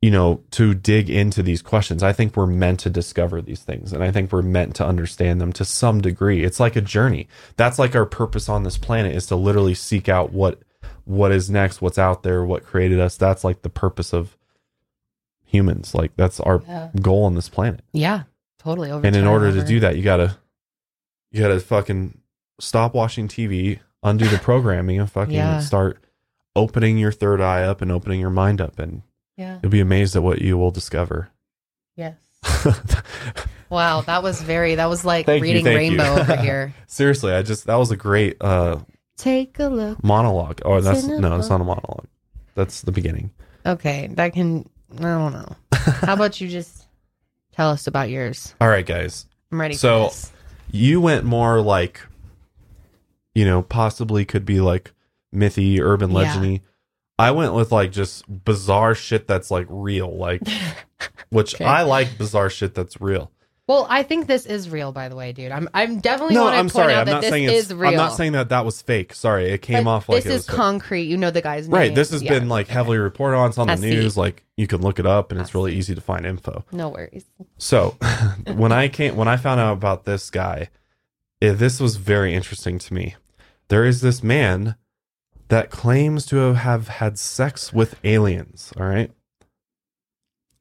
[0.00, 3.92] you know to dig into these questions i think we're meant to discover these things
[3.92, 7.26] and i think we're meant to understand them to some degree it's like a journey
[7.56, 10.60] that's like our purpose on this planet is to literally seek out what
[11.04, 14.36] what is next what's out there what created us that's like the purpose of
[15.44, 16.90] humans like that's our Yeah.
[17.00, 18.24] goal on this planet Yeah.
[18.58, 18.90] Totally.
[18.90, 20.36] Over and in order to do that you gotta
[21.30, 22.18] you gotta fucking
[22.60, 25.60] stop watching tv undo the programming and fucking Yeah.
[25.60, 25.98] start
[26.54, 29.02] opening your third eye up and opening your mind up and
[29.38, 29.58] Yeah.
[29.62, 31.30] you'll be amazed at what you will discover
[31.96, 32.16] Yes.
[33.70, 34.00] Wow.
[34.00, 35.76] That was very, that was like Thank reading you.
[35.76, 36.74] Rainbow over here.
[36.86, 38.78] seriously i just that was a great uh
[39.16, 40.02] Take a look.
[40.04, 42.06] monologue oh that's no it's not a monologue
[42.54, 43.30] that's the beginning
[43.66, 44.08] Okay.
[44.12, 45.54] That can, I don't know.
[45.72, 46.86] How about you just
[47.52, 48.54] tell us about yours?
[48.60, 50.12] all right guys I'm ready So-
[50.70, 52.00] you went more like
[53.34, 54.92] you know possibly could be like
[55.34, 56.58] mythy urban Yeah.
[57.18, 60.42] I went with like just bizarre shit that's like real like
[61.30, 61.64] which Okay.
[61.64, 63.30] i like bizarre shit that's real
[63.68, 65.52] Well, I think this is real, by the way, dude.
[65.52, 67.90] I'm I'm definitely no i'm point sorry i'm not this saying is it's real.
[67.90, 70.34] i'm not saying that that was fake sorry it came But off like this it
[70.34, 70.56] is was fake.
[70.56, 71.02] concrete.
[71.02, 71.74] You know the guy's name.
[71.78, 72.30] right this has Yeah.
[72.38, 73.90] been like heavily reported on it's on the see.
[73.90, 75.78] news like you can look it up and I it's really see.
[75.78, 77.26] easy to find info No worries.
[77.58, 77.96] So
[78.54, 80.70] when I came when I found out about this guy,
[81.42, 83.16] eh, this was very interesting to me.
[83.68, 84.76] There is this man
[85.48, 89.10] that claims to have have had sex with aliens, all right?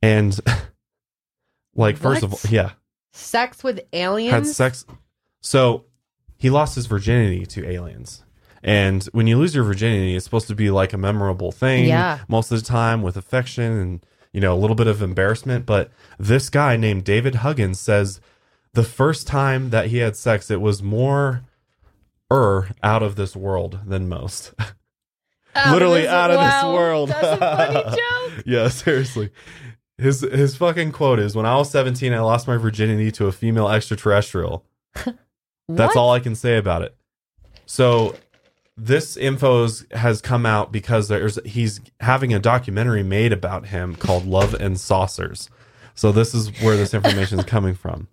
[0.02, 0.38] And
[1.76, 2.72] like first of all, yeah,
[3.14, 4.32] Sex with aliens.
[4.32, 4.86] had sex.
[5.42, 5.86] So
[6.38, 8.24] he lost his virginity to aliens.
[8.64, 12.20] And when you lose your virginity, it's supposed to be like a memorable thing Yeah.
[12.28, 15.66] most of the time with affection and, you know, a little bit of embarrassment.
[15.66, 18.20] But this guy named David Huggins says
[18.74, 21.44] the first time that he had sex, it was more
[22.32, 24.54] er out of this world than most.
[25.56, 27.10] Out Literally this- out of this world.
[27.10, 27.96] That's a funny
[28.36, 28.44] joke.
[28.46, 29.32] yeah, seriously.
[29.98, 33.32] His his fucking quote is when I was 17 I lost my virginity to a
[33.32, 34.64] female extraterrestrial.
[35.68, 36.96] That's all I can say about it.
[37.66, 38.16] So
[38.78, 43.96] this info is- has come out because there's he's having a documentary made about him
[43.96, 45.50] called Love and Saucers.
[45.96, 48.08] So this is where this information is coming from.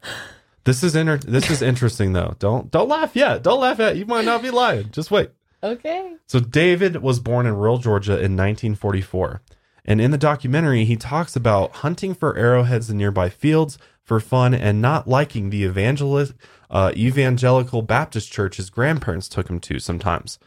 [0.64, 2.34] This is inter- this is interesting though.
[2.38, 3.42] Don't don't laugh yet.
[3.42, 3.96] Don't laugh yet.
[3.96, 4.90] You might not be lying.
[4.90, 5.30] Just wait.
[5.62, 6.16] Okay.
[6.26, 9.40] So David was born in rural Georgia in 1944.
[9.86, 14.54] And in the documentary, he talks about hunting for arrowheads in nearby fields for fun
[14.54, 16.34] and not liking the evangelist,
[16.70, 20.38] uh, evangelical Baptist church his grandparents took him to sometimes.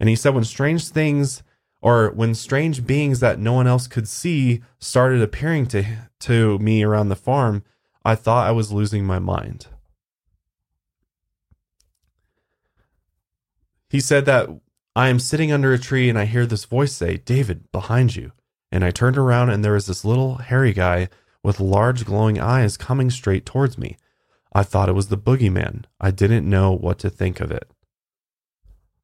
[0.00, 1.42] And he said when strange things
[1.80, 5.84] or when strange beings that no one else could see started appearing to
[6.20, 7.64] to me around the farm,
[8.04, 9.66] I thought I was losing my mind.
[13.88, 14.48] He said that
[14.96, 18.32] I am sitting under a tree and I hear this voice say, David, behind you.
[18.70, 21.08] And I turned around and there was this little hairy guy
[21.42, 23.96] with large glowing eyes coming straight towards me.
[24.52, 25.84] I thought it was the boogeyman.
[26.00, 27.70] I didn't know what to think of it.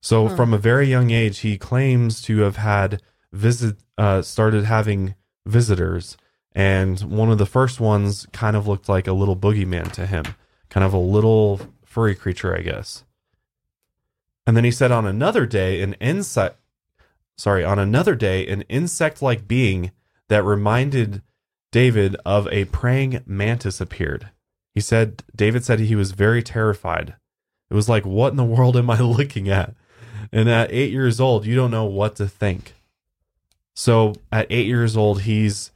[0.00, 0.36] So Huh.
[0.36, 6.16] from a very young age, he claims to have had visit uh, started having visitors,
[6.54, 10.24] and one of the first ones kind of looked like a little boogeyman to him,
[10.70, 13.04] kind of a little furry creature, I guess.
[14.46, 16.58] And then he said on another day, an insect,
[17.36, 19.92] sorry, on another day, an insect-like being
[20.28, 21.22] that reminded
[21.70, 24.30] David of a praying mantis appeared.
[24.74, 27.14] He said David said he was very terrified.
[27.70, 29.74] It was like, what in the world am I looking at?
[30.32, 32.74] And at eight years old, you don't know what to think.
[33.74, 35.70] So at eight years old, he's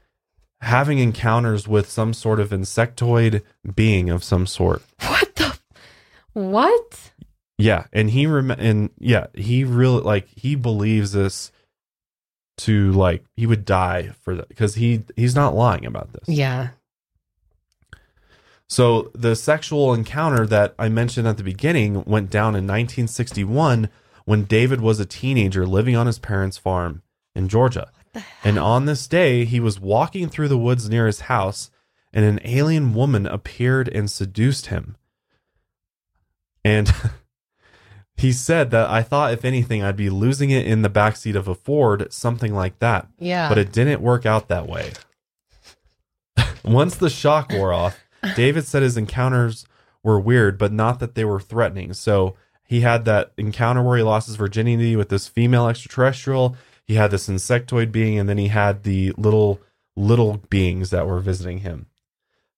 [0.62, 3.42] having encounters with some sort of insectoid
[3.74, 4.82] being of some sort.
[5.00, 5.58] What the?
[6.32, 7.12] What?
[7.58, 11.52] Yeah, and he rem- and yeah, he really like he believes this
[12.58, 16.28] to like he would die for that because he he's not lying about this.
[16.28, 16.70] Yeah.
[18.68, 23.90] So the sexual encounter that I mentioned at the beginning went down in 1961
[24.24, 27.02] when David was a teenager living on his parents' farm
[27.34, 27.90] in Georgia.
[28.44, 31.70] And on this day, he was walking through the woods near his house,
[32.12, 34.96] and an alien woman appeared and seduced him.
[36.64, 36.92] And
[38.16, 41.48] he said that I thought, if anything, I'd be losing it in the backseat of
[41.48, 43.08] a Ford, something like that.
[43.18, 43.48] Yeah.
[43.48, 44.92] But it didn't work out that way.
[46.64, 47.98] Once the shock wore off,
[48.36, 49.66] David said his encounters
[50.02, 51.92] were weird, but not that they were threatening.
[51.94, 56.56] So he had that encounter where he lost his virginity with this female extraterrestrial.
[56.92, 59.60] He had this insectoid being, and then he had the little
[59.96, 61.86] little beings that were visiting him.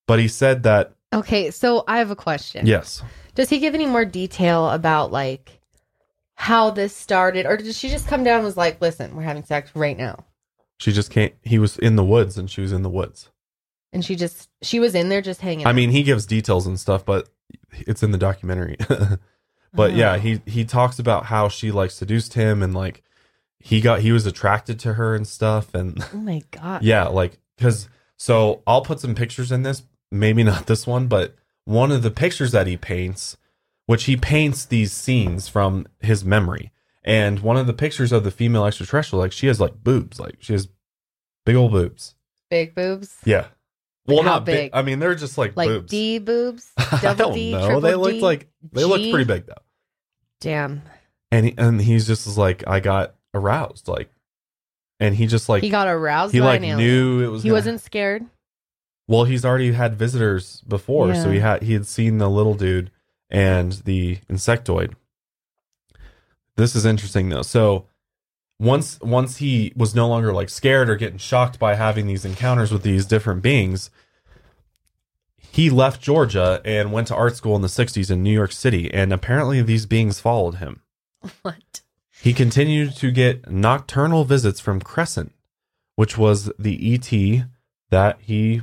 [0.08, 2.66] But he said that okay, so I have a question.
[2.66, 3.00] yes,
[3.36, 5.60] Does he give any more detail about like
[6.34, 9.44] how this started, or did she just come down and was like, "Listen, we're having
[9.44, 10.24] sex right now,"
[10.78, 11.32] she just can't.
[11.42, 13.30] He was in the woods, and she was in the woods.
[13.92, 15.64] and she just she was in there just hanging.
[15.64, 15.76] I out?
[15.76, 17.28] mean, he gives details and stuff, but
[17.70, 18.76] it's in the documentary.
[19.72, 19.94] but Oh.
[19.94, 23.03] yeah, he he talks about how she like seduced him and like
[23.64, 27.38] he got he was attracted to her and stuff and oh my god, yeah, like
[27.58, 32.02] cuz so I'll put some pictures in this, maybe not this one, but one of
[32.02, 33.36] the pictures that he paints,
[33.86, 36.70] which he paints these scenes from his memory.
[37.02, 40.36] And one of the pictures of the female extraterrestrial like she has like boobs, like
[40.40, 40.68] she has
[41.46, 42.14] big old boobs.
[42.50, 43.46] big boobs, Yeah.
[44.06, 44.54] Well, how not big.
[44.54, 44.70] big?
[44.74, 45.90] I mean, they're just like, like boobs.
[45.90, 47.80] D boobs, I double don't D, know.
[47.80, 48.20] They looked D?
[48.20, 49.62] like they looked pretty big though.
[50.40, 50.82] Damn,
[51.32, 54.10] And he, and he's just like I got aroused like,
[55.00, 56.32] and he just like he got aroused.
[56.32, 56.78] he by like an alien.
[56.78, 57.42] knew it was.
[57.42, 58.24] He gonna- wasn't scared.
[59.06, 62.90] Well, he's already had visitors before, so he had he had seen the little dude
[63.28, 64.94] and the insectoid.
[66.56, 67.42] This is interesting though.
[67.42, 67.86] So
[68.58, 72.72] once once he was no longer like scared or getting shocked by having these encounters
[72.72, 73.90] with these different beings,
[75.50, 78.90] he left Georgia and went to art school in the 60s in New York City
[78.94, 80.80] and apparently these beings followed him.
[81.42, 81.82] What?
[82.24, 85.32] He continued to get nocturnal visits from Crescent,
[85.96, 87.44] which was the ET
[87.90, 88.62] that he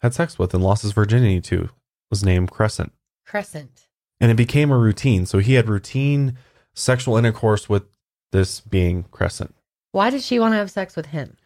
[0.00, 1.70] had sex with and lost his virginity to,
[2.08, 2.92] was named Crescent.
[3.26, 3.88] Crescent.
[4.20, 5.26] And it became a routine.
[5.26, 6.38] So he had routine
[6.72, 7.82] sexual intercourse with
[8.30, 9.56] this being Crescent.
[9.90, 11.36] Why did she want to have sex with him?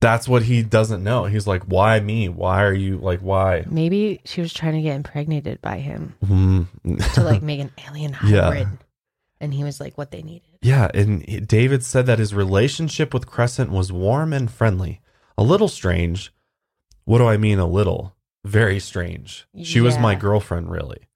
[0.00, 1.26] That's what he doesn't know.
[1.26, 2.28] He's like, why me?
[2.28, 3.64] Why are you like, why?
[3.70, 7.14] Maybe she was trying to get impregnated by him Mm.
[7.14, 8.42] to like make an alien Yeah.
[8.42, 8.78] hybrid.
[9.40, 10.48] And he was like what they needed.
[10.64, 15.02] Yeah, and David said that his relationship with Crescent was warm and friendly.
[15.36, 16.32] A little strange.
[17.04, 18.16] What do I mean, a little?
[18.46, 19.46] Very strange.
[19.62, 21.08] She was my girlfriend, really.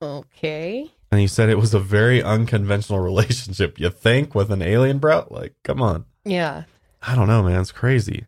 [0.00, 0.90] Okay.
[1.10, 3.78] And he said it was a very unconventional relationship.
[3.78, 5.26] You think with an alien, bro?
[5.30, 6.06] Like, come on.
[6.24, 6.64] Yeah.
[7.02, 7.60] I don't know, man.
[7.60, 8.24] It's crazy.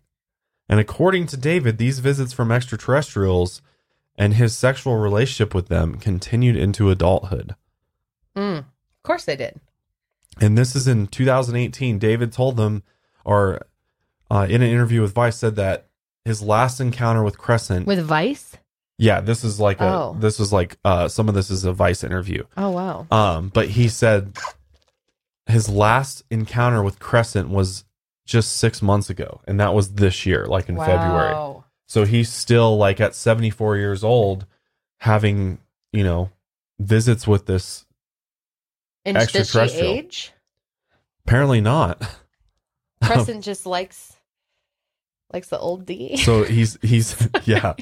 [0.69, 3.63] And according to David, these visits from extraterrestrials
[4.17, 7.55] and his sexual relationship with them continued into adulthood.
[8.37, 8.59] Mm.
[8.59, 9.61] Of course they did.
[10.41, 11.99] And this is in 2018.
[11.99, 12.83] David told them,
[13.25, 13.67] or
[14.31, 15.87] uh, in an interview with Vice, said that
[16.25, 17.87] his last encounter with Crescent.
[17.87, 18.57] With Vice?
[18.99, 19.87] yeah, this is like a.
[19.87, 20.17] Oh.
[20.19, 22.45] This is like uh, some of this is a Vice interview.
[22.57, 23.07] Oh wow.
[23.11, 24.37] Um, but he said
[25.47, 27.85] his last encounter with Crescent was
[28.25, 31.35] just six months ago, and that was this year, like in February.
[31.35, 31.65] Wow.
[31.87, 34.47] So he's still like at 74 years old,
[34.99, 35.59] having
[35.93, 36.31] you know
[36.79, 37.85] visits with this.
[39.07, 40.33] And does she age?
[41.25, 42.03] Apparently not.
[43.03, 44.17] Crescent just likes
[45.33, 46.17] likes the old D.
[46.19, 47.75] So he's he's yeah.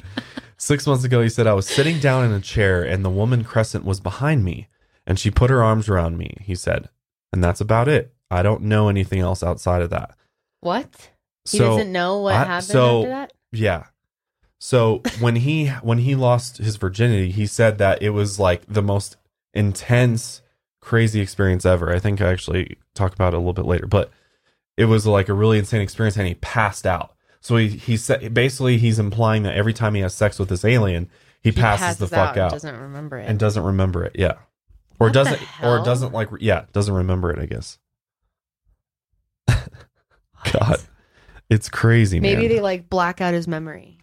[0.57, 3.43] Six months ago, he said I was sitting down in a chair and the woman
[3.43, 4.67] Crescent was behind me,
[5.05, 6.37] and she put her arms around me.
[6.41, 6.89] He said,
[7.33, 8.13] and that's about it.
[8.31, 10.15] I don't know anything else outside of that.
[10.61, 11.11] what?
[11.49, 13.33] He so doesn't know what I- happened so- after that?
[13.51, 13.83] yeah.
[14.57, 18.81] So when he when he lost his virginity, he said that it was like the
[18.81, 19.17] most
[19.53, 20.41] intense,
[20.85, 21.91] crazy experience ever.
[21.91, 24.11] I think I actually talk about it a little bit later, but
[24.77, 27.15] it was like a really insane experience and he passed out.
[27.41, 30.63] So he he said basically he's implying that every time he has sex with this
[30.63, 31.09] alien,
[31.41, 33.27] he, He passes, the fuck and out, Doesn't remember it.
[33.27, 34.13] and doesn't remember it.
[34.15, 34.33] Yeah.
[34.99, 37.77] Or What doesn't or doesn't like yeah, doesn't remember it, I guess.
[40.51, 40.77] God.
[41.49, 42.49] It's crazy, Maybe man.
[42.49, 43.97] they like black out his memory.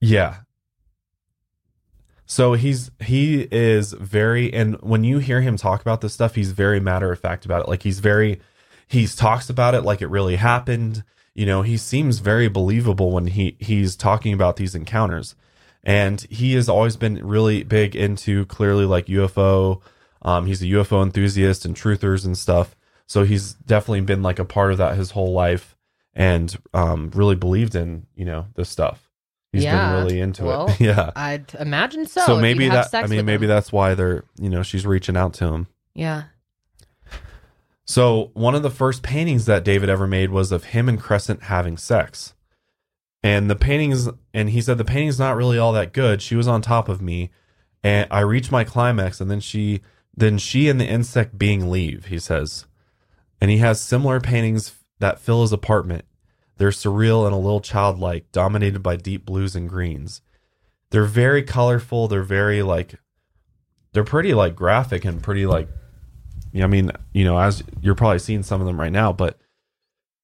[0.00, 0.36] Yeah.
[2.30, 6.52] So he's he is very and when you hear him talk about this stuff, he's
[6.52, 7.68] very matter of fact about it.
[7.68, 8.38] Like he's very
[8.86, 11.04] he's talks about it like it really happened.
[11.34, 15.36] You know, he seems very believable when he he's talking about these encounters.
[15.82, 19.80] And he has always been really big into clearly like UFO.
[20.20, 22.76] Um, he's a UFO enthusiast and truthers and stuff.
[23.06, 25.74] So he's definitely been like a part of that his whole life
[26.12, 29.07] and um, really believed in, you know, this stuff.
[29.52, 29.92] He's Yeah.
[29.94, 30.80] been really into Well, it.
[30.80, 31.10] yeah.
[31.16, 32.20] I'd imagine so.
[32.26, 33.48] So, maybe that I mean maybe him.
[33.50, 35.66] that's why they're, you know, she's reaching out to him.
[35.94, 36.24] Yeah.
[37.84, 41.44] So one of the first paintings that David ever made was of him and Crescent
[41.44, 42.34] having sex.
[43.22, 46.20] And the paintings and he said the painting's not really all that good.
[46.22, 47.30] She was on top of me
[47.82, 49.80] and I reached my climax and then she
[50.16, 52.66] then she and the insect being leave, he says.
[53.40, 56.04] And he has similar paintings that fill his apartment.
[56.58, 60.20] They're surreal and a little childlike, dominated by deep blues and greens.
[60.90, 62.94] They're very colorful, they're very like
[63.92, 65.68] they're pretty like graphic and pretty like
[66.52, 69.38] yeah, I mean, you know, as you're probably seeing some of them right now, but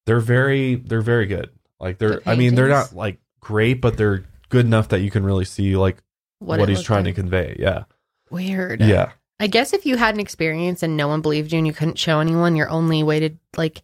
[0.05, 1.49] they're very they're very good.
[1.79, 5.11] Like they're The I mean, they're not like great, but they're good enough that you
[5.11, 5.97] can really see like
[6.39, 7.15] what, it he's trying like.
[7.15, 7.55] to convey.
[7.59, 7.83] Yeah.
[8.29, 8.81] Weird.
[8.81, 9.11] Yeah.
[9.39, 11.99] I guess if you had an experience and no one believed you and you couldn't
[11.99, 13.81] show anyone, your only way to like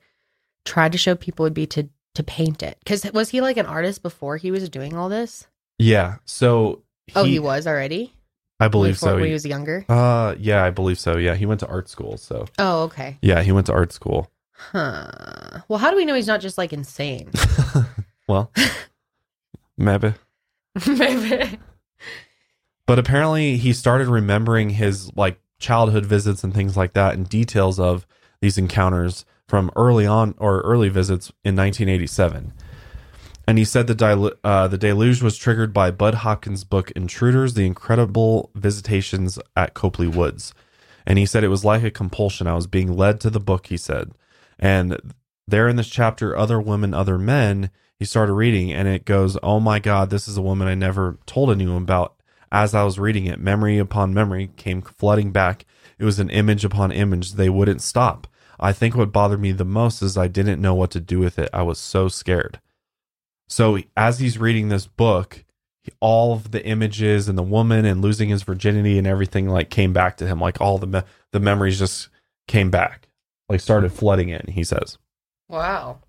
[0.65, 2.78] try to show people would be to to paint it.
[2.80, 5.47] Because was he like an artist before he was doing all this?
[5.80, 6.18] Yeah.
[6.26, 6.82] So
[7.16, 8.14] oh, he was already.
[8.59, 9.14] I believe Before- so.
[9.16, 9.86] When He- he was younger.
[9.89, 11.18] uh yeah, I believe so.
[11.18, 13.18] Yeah, he went to art school, so Oh, okay.
[13.22, 14.30] yeah, he went to art school.
[14.53, 15.62] Huh.
[15.68, 17.32] Well, how do we know he's not just like insane?
[18.28, 18.51] well,
[19.78, 20.14] maybe.
[20.88, 21.57] Maybe.
[22.86, 27.80] But apparently he started remembering his like childhood visits and things like that and details
[27.80, 28.05] of
[28.41, 32.53] these encounters from early on or early visits in 1987.
[33.45, 37.53] And he said the dilu- uh, the deluge was triggered by Bud Hopkins' book Intruders:
[37.53, 40.53] The Incredible Visitations at Copley Woods.
[41.05, 42.47] And he said it was like a compulsion.
[42.47, 44.11] I was being led to the book, he said.
[44.57, 44.95] And
[45.49, 49.59] there in this chapter, Other Women, Other Men, he started reading and it goes, Oh
[49.59, 52.15] my God, this is a woman I never told anyone about.
[52.53, 55.65] As I was reading it, memory upon memory came flooding back.
[55.99, 57.33] It was an image upon image.
[57.33, 58.27] They wouldn't stop.
[58.62, 61.39] I think what bothered me the most is I didn't know what to do with
[61.39, 61.49] it.
[61.51, 62.59] I was so scared.
[63.47, 65.43] So as he's reading this book,
[65.99, 69.93] all of the images and the woman and losing his virginity and everything like came
[69.93, 70.39] back to him.
[70.39, 72.09] Like all the me- the memories just
[72.47, 73.07] came back,
[73.49, 74.45] like started flooding in.
[74.47, 74.97] He says.
[75.49, 75.99] Wow.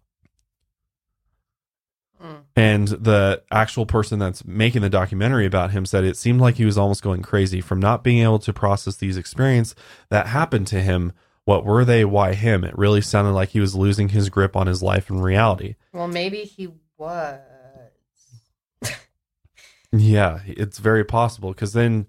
[2.20, 2.34] Hmm.
[2.54, 6.64] And the actual person that's making the documentary about him said it seemed like he
[6.64, 9.74] was almost going crazy from not being able to process these experiences
[10.10, 11.12] that happened to him.
[11.44, 12.04] What were they?
[12.04, 12.64] Why him?
[12.64, 15.74] It really sounded like he was losing his grip on his life and reality.
[15.92, 17.40] Well, maybe he was.
[19.94, 22.06] Yeah, it's very possible because then,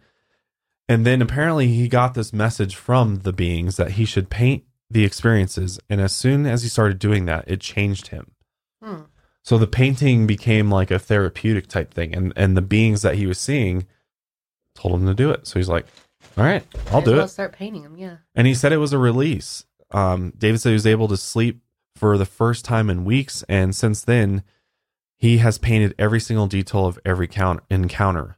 [0.87, 5.03] and then apparently he got this message from the beings that he should paint the
[5.03, 5.81] experiences.
[5.89, 8.31] And as soon as he started doing that, it changed him.
[8.81, 9.01] Hmm.
[9.41, 13.27] So the painting became like a therapeutic type thing, and and the beings that he
[13.27, 13.85] was seeing
[14.75, 15.45] told him to do it.
[15.45, 15.85] So he's like,
[16.37, 17.97] "All right, I'll Might as do well it." Start painting him.
[17.97, 18.17] Yeah.
[18.35, 19.65] And he said it was a release.
[19.91, 21.61] Um, David said he was able to sleep
[21.95, 24.43] for the first time in weeks, and since then,
[25.17, 28.37] he has painted every single detail of every count encounter.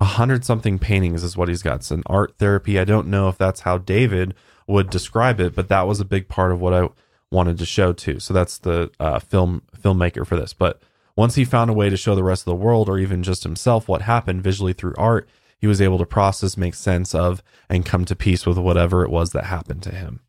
[0.00, 1.76] A hundred something paintings is what he's got.
[1.76, 2.78] It's an art therapy.
[2.78, 4.34] I don't know if that's how David
[4.66, 6.88] would describe it, but that was a big part of what I
[7.30, 8.18] wanted to show too.
[8.18, 10.52] So that's the uh, film filmmaker for this.
[10.52, 10.82] But
[11.16, 13.42] once he found a way to show the rest of the world, or even just
[13.42, 15.28] himself, what happened visually through art,
[15.60, 19.10] he was able to process, make sense of, and come to peace with whatever it
[19.10, 20.20] was that happened to him.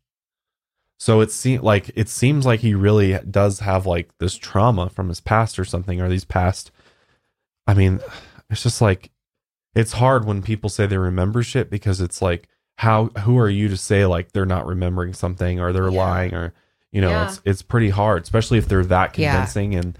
[0.98, 5.08] So it seems like it seems like he really does have like this trauma from
[5.08, 6.70] his past or something, or these past.
[7.66, 8.00] I mean,
[8.50, 9.10] it's just like
[9.74, 13.68] it's hard when people say they remember shit because it's like how who are you
[13.68, 15.98] to say like they're not remembering something or they're Yeah.
[15.98, 16.52] lying or
[16.92, 17.24] you know Yeah.
[17.28, 19.32] it's it's pretty hard, especially if they're that Yeah.
[19.32, 19.98] convincing and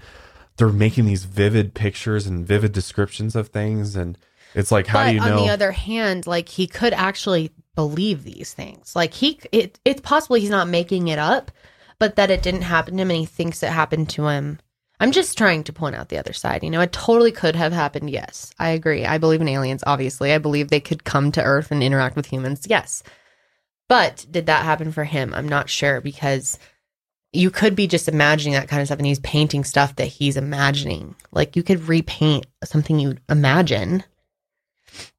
[0.57, 4.17] they're making these vivid pictures and vivid descriptions of things and
[4.55, 7.51] it's like how but do you know on the other hand, like he could actually
[7.75, 8.95] believe these things.
[8.95, 11.51] Like he, it, it's possible he's not making it up,
[11.99, 14.59] but that it didn't happen to him, and he thinks it happened to him.
[14.99, 16.63] I'm just trying to point out the other side.
[16.63, 18.09] You know, it totally could have happened.
[18.09, 19.05] Yes, I agree.
[19.05, 20.31] I believe in aliens, obviously.
[20.31, 22.65] I believe they could come to Earth and interact with humans.
[22.69, 23.03] Yes.
[23.89, 25.33] But did that happen for him?
[25.33, 26.57] I'm not sure because
[27.33, 30.37] you could be just imagining that kind of stuff and he's painting stuff that he's
[30.37, 31.15] imagining.
[31.31, 34.03] Like you could repaint something you imagine,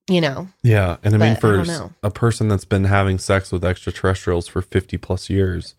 [0.09, 0.49] you know.
[0.63, 1.93] Yeah, and I mean for know.
[2.03, 5.75] a person that's been having sex with extraterrestrials for 50 plus years,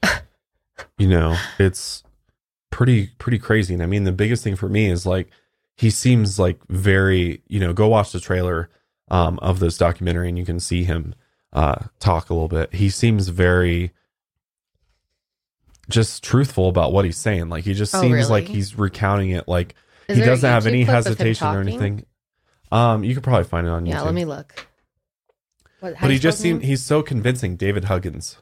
[0.97, 2.03] you know, it's
[2.71, 3.73] pretty pretty crazy.
[3.73, 5.30] And I mean the biggest thing for me is like
[5.78, 8.69] he seems like very, you know, go watch the trailer
[9.09, 11.13] um of this documentary and you can see him
[11.53, 12.73] uh talk a little bit.
[12.73, 13.91] He seems very
[15.89, 17.49] just truthful about what he's saying.
[17.49, 19.76] Like he just Oh, seems like he's recounting it like
[20.07, 22.05] Is he doesn't have any clip of him hesitation or anything.
[22.72, 23.89] Um you could probably find it on YouTube.
[23.89, 24.05] Yeah, YouTube.
[24.05, 24.68] let me look.
[25.82, 26.53] What, how but do he just his name?
[26.55, 28.38] seemed he's so convincing david huggins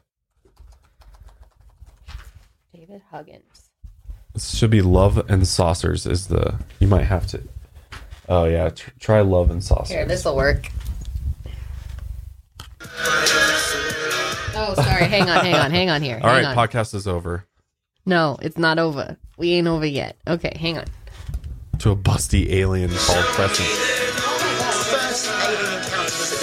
[2.74, 3.70] David Huggins.
[4.32, 7.42] this should be love and saucers is the you might have to
[8.28, 10.68] oh yeah tr- try love and saucers Here, this will work.
[14.56, 15.04] Oh, sorry.
[15.06, 16.18] Hang on, hang on, hang on here.
[16.22, 16.68] all hang right on.
[16.68, 17.46] podcast is over
[18.06, 19.16] no, it's not over.
[19.38, 20.16] We ain't over yet.
[20.28, 20.84] Okay, hang on.
[21.78, 23.68] to a busty alien called crescent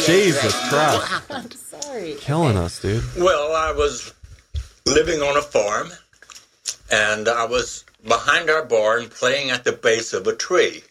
[0.05, 0.69] Jesus age of eight.
[0.69, 1.23] Christ.
[1.29, 2.15] I'm Sorry.
[2.19, 4.13] killing us dude Well, I was
[4.85, 5.91] living on a farm,
[6.91, 10.83] and I was behind our barn playing at the base of a tree.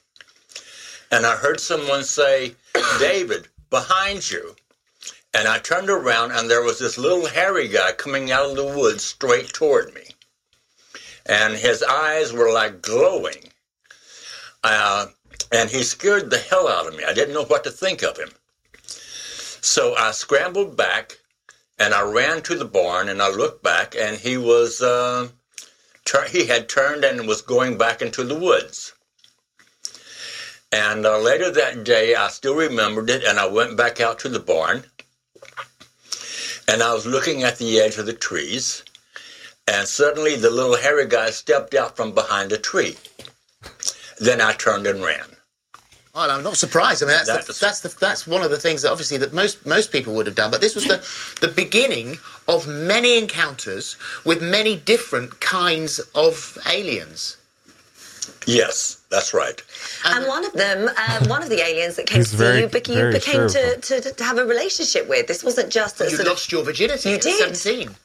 [1.11, 2.55] And I heard someone say,
[2.99, 4.55] David, behind you.
[5.35, 8.65] And I turned around, and there was this little hairy guy coming out of the
[8.79, 10.03] woods straight toward me.
[11.27, 13.51] And his eyes were like glowing.
[14.63, 15.07] Uh,
[15.53, 17.05] and he scared the hell out of me.
[17.05, 18.31] I didn't know what to think of him.
[19.61, 21.19] So I scrambled back
[21.79, 25.29] and I ran to the barn and I looked back and he was uh,
[26.05, 28.93] tur- he had turned and was going back into the woods.
[30.73, 34.29] And uh, later that day, I still remembered it, and I went back out to
[34.29, 34.85] the barn,
[36.69, 38.85] and I was looking at the edge of the trees,
[39.67, 42.97] and suddenly the little hairy guy stepped out from behind a tree.
[44.21, 45.37] Then I turned and ran.
[46.21, 47.03] Well, I'm not surprised.
[47.03, 49.33] I mean, that's the, That's- that's the, that's one of the things that obviously that
[49.33, 50.51] most most people would have done.
[50.51, 50.99] But this was the
[51.41, 57.37] the beginning of many encounters with many different kinds of aliens.
[58.47, 59.61] Yes, that's right.
[60.05, 62.69] And one of them, um, one of the aliens that came to very- see you,
[62.69, 65.27] bec- you became sure to, to, to have a relationship with.
[65.27, 67.57] This wasn't just a You sort of lost your virginity You at did.
[67.57, 67.97] 17,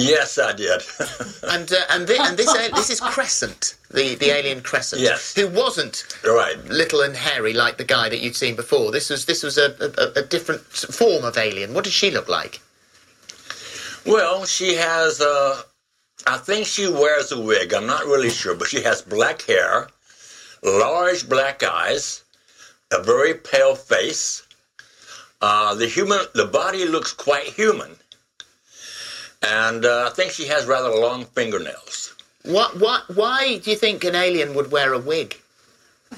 [0.00, 0.80] Yes, I did.
[1.50, 5.34] and uh, and, thi- and this a- this is Crescent, the the alien Crescent, Yes.
[5.34, 6.56] who wasn't right.
[6.66, 8.92] little and hairy like the guy that you'd seen before.
[8.92, 11.74] This was this was a, a, a different form of alien.
[11.74, 12.60] What did she look like?
[14.06, 15.62] Well, she has, uh,
[16.26, 17.74] I think she wears a wig.
[17.74, 19.88] I'm not really sure, but she has black hair,
[20.62, 22.22] large black eyes,
[22.92, 24.46] a very pale face.
[25.42, 27.96] Uh, the human, the body looks quite human,
[29.42, 32.14] and uh, I think she has rather long fingernails.
[32.44, 35.36] What what why do you think an alien would wear a wig?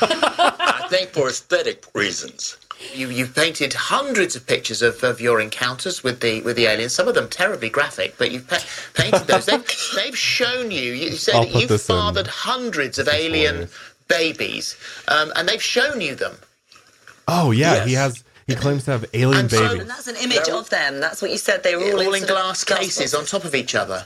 [0.00, 2.56] I think for aesthetic reasons.
[2.94, 6.92] You you've painted hundreds of pictures of, of your encounters with the with the aliens.
[6.94, 9.46] Some of them terribly graphic, but you've pa- painted those.
[9.46, 10.92] they've, they've shown you.
[10.92, 11.94] You said that you've this in.
[11.96, 13.68] fathered hundreds of alien
[14.08, 14.76] babies,
[15.08, 16.34] um, and they've shown you them.
[17.28, 20.16] oh yeah he has he claims to have alien And so- babies And that's an
[20.16, 21.00] image That- of them.
[21.00, 21.62] That's what you said.
[21.62, 24.04] They were all, all in sort of glass cases on top of each other.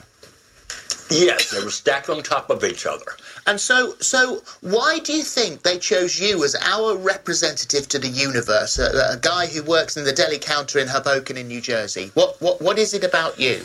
[1.09, 3.05] Yes, they were stacked on top of each other.
[3.47, 8.09] And so, so why do you think they chose you as our representative to the
[8.09, 8.76] universe?
[8.80, 12.11] A, a guy who works in the deli counter in Hoboken in New Jersey.
[12.14, 13.64] What, what, what is it about you?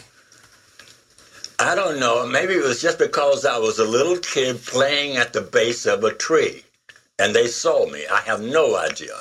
[1.57, 2.27] I don't know.
[2.27, 6.03] Maybe it was just because I was a little kid playing at the base of
[6.03, 6.63] a tree,
[7.19, 8.05] and they saw me.
[8.11, 9.17] I have no idea.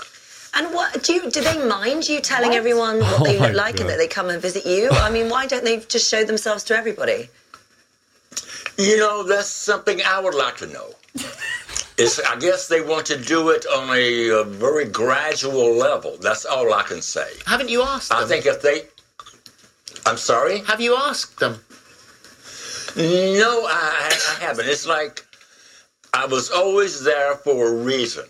[0.54, 1.30] And what do you?
[1.30, 3.82] Do they mind you telling everyone what Oh they look like God.
[3.82, 4.90] and that they come and visit you?
[4.90, 7.28] I mean, why don't they just show themselves to everybody?
[8.78, 10.90] You know, that's something I would like to know.
[11.98, 16.16] Is I guess they want to do it on a, uh very gradual level.
[16.20, 17.28] That's all I can say.
[17.46, 18.18] Haven't you asked them?
[18.22, 18.82] I think if they,
[20.06, 20.60] I'm sorry.
[20.64, 21.60] Have you asked them?
[22.96, 24.66] No, I, I haven't.
[24.66, 25.24] It's like
[26.14, 28.24] I was always there for a reason,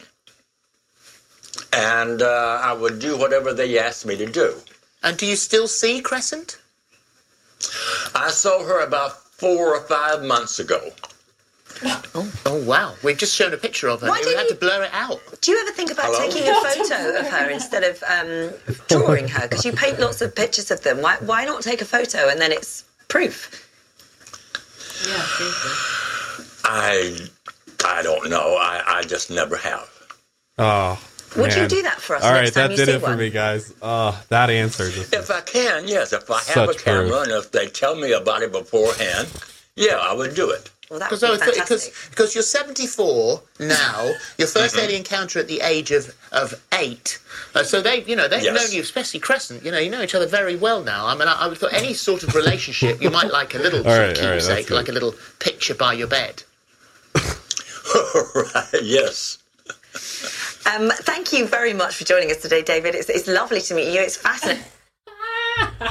[1.73, 4.55] and uh, I would do whatever they asked me to do.
[5.03, 6.59] And do you still see Crescent?
[8.14, 10.81] I saw her about four or five months ago.
[12.14, 12.95] Oh, oh wow!
[13.03, 14.09] We've just shown a picture of her.
[14.09, 15.18] Why we didn't had you- to blur it out.
[15.41, 16.29] Do you ever think about Hello?
[16.29, 18.51] taking a photo of her instead of um,
[18.89, 19.49] drawing her?
[19.49, 21.01] Because you paint lots of pictures of them.
[21.01, 23.66] Why, why not take a photo and then it's proof?
[25.09, 26.45] Yeah, seriously.
[26.64, 27.29] I
[27.87, 28.57] I don't know.
[28.61, 29.89] I, I just never have.
[30.59, 31.01] Oh,
[31.37, 33.07] Would you do that for us All next right, time that you did it for
[33.11, 33.18] one?
[33.18, 33.72] me, guys.
[33.81, 35.12] Uh, that answers it.
[35.12, 36.12] If I can, yes.
[36.12, 37.22] If I have a camera proof.
[37.24, 39.28] and if they tell me about it beforehand,
[39.76, 40.70] yeah, I would do it.
[40.91, 41.95] Well, that would Because be fantastic.
[42.11, 47.20] because you're 74 now, your 1st alien encounter at the age of, of eight.
[47.55, 48.57] Uh, so they, you know, they've Yes.
[48.57, 49.64] known you, especially Crescent.
[49.64, 51.07] You know, you know each other very well now.
[51.07, 53.81] I mean, I, I would thought any sort of relationship, you might like a little
[53.87, 54.74] All right, sort of all right, that's keepsake, good.
[54.74, 56.43] like a little picture by your bed.
[58.35, 59.39] right, yes.
[60.67, 62.95] Um, thank you very much for joining us today, David.
[62.95, 64.01] It's, it's lovely to meet you.
[64.01, 64.65] It's fascinating.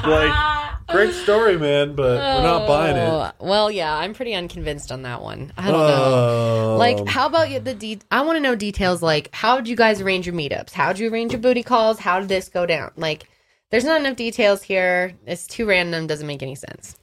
[0.03, 2.99] Like, great story, man, but we're not buying it.
[3.07, 5.51] Oh, Well, yeah, I'm pretty unconvinced on that one.
[5.57, 6.72] I don't know.
[6.74, 7.59] Um, Like, how about you?
[7.59, 9.01] The de- I want to know details.
[9.01, 10.72] Like, how did you guys arrange your meetups?
[10.72, 11.99] How did you arrange your booty calls?
[11.99, 12.91] How did this go down?
[12.97, 13.28] Like,
[13.72, 15.13] there's not enough details here.
[15.26, 16.07] It's too random.
[16.07, 16.95] Doesn't make any sense.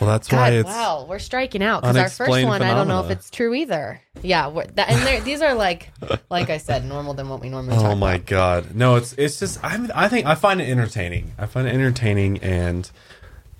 [0.00, 0.66] Well, that's God, why it's.
[0.66, 4.00] wow, we're striking out because our first one, I don't know if it's true either.
[4.22, 5.90] Yeah, that, and these are like,
[6.30, 8.26] like I said, normal than what we normally talk Oh my about.
[8.26, 8.96] god, no!
[8.96, 11.32] It's it's just I I think I find it entertaining.
[11.38, 12.90] I find it entertaining, and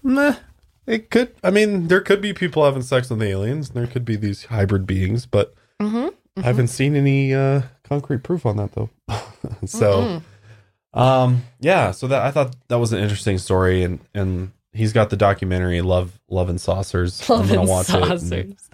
[0.02, 0.36] meh,
[0.86, 1.34] it could.
[1.44, 3.68] I mean, there could be people having sex with the aliens.
[3.68, 8.22] and There could be these hybrid beings, but Mm-hmm, I haven't seen any uh, concrete
[8.22, 8.90] proof on that though.
[9.66, 10.20] so,
[10.94, 11.90] um, yeah.
[11.92, 15.80] So that I thought that was an interesting story, and and he's got the documentary
[15.82, 17.94] "Love Love and Saucers." I'm Love gonna and watch it.
[17.96, 18.70] and- saucers.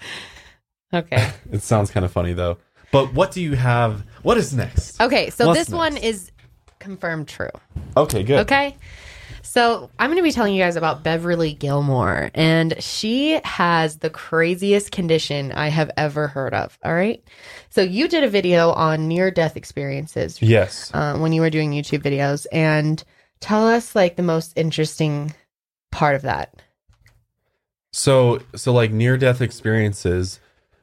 [0.95, 1.31] Okay.
[1.53, 2.59] It sounds kind of funny though.
[2.93, 4.05] But what do you have?
[4.23, 5.01] What is next?
[5.01, 5.31] Okay.
[5.31, 6.31] So What's this one is
[6.79, 7.51] confirmed true.
[7.97, 8.41] Okay, good.
[8.41, 8.77] Okay.
[9.43, 14.11] So I'm going to be telling you guys about Beverly Gilmore, and she has the
[14.11, 16.79] craziest condition I have ever heard of.
[16.85, 17.23] All right.
[17.71, 20.91] So you did a video on near death experiences Yes.
[20.95, 23.03] uh, when you were doing YouTube videos, and
[23.41, 25.33] tell us like the most interesting
[25.91, 26.63] part of that.
[27.93, 30.41] So so like near death experiences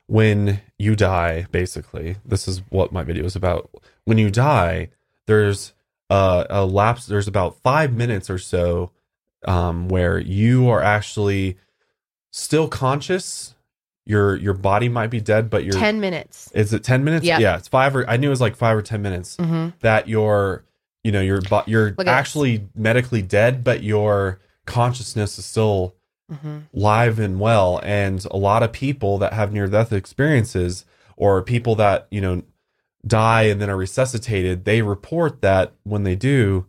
[0.07, 2.17] when you die basically.
[2.25, 3.69] This is what my video is about.
[4.05, 4.89] When you die,
[5.27, 5.73] there's
[6.09, 8.91] uh, a lapse there's about 5 minutes or so
[9.45, 11.57] um where you are actually
[12.31, 13.55] still conscious.
[14.05, 16.51] Your your body might be dead but you're 10 minutes.
[16.53, 17.25] Is it 10 minutes?
[17.25, 17.39] Yeah.
[17.39, 20.07] Yeah, it's 5 or I knew it was like 5 or 10 minutes hmm that
[20.07, 20.63] you're
[21.03, 25.95] you know you're you're actually medically dead but your consciousness is still
[26.29, 30.85] hmm live and well and a lot of people that have near death experiences
[31.17, 32.41] or people that you know
[33.05, 36.65] die and then are resuscitated they report that when they do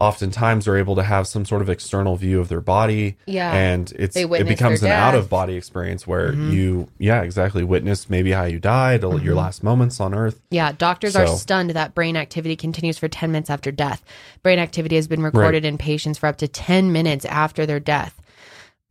[0.00, 3.52] oftentimes are able to have some sort of external view of their body Yeah.
[3.52, 6.52] and it's it becomes an out of body experience where Mhm.
[6.52, 10.72] you yeah exactly witness maybe how you died or your last moments on earth Yeah,
[10.72, 14.02] doctors are stunned that brain activity continues for 10 minutes after death.
[14.42, 18.20] Brain activity has been recorded in patients for up to 10 minutes after their death.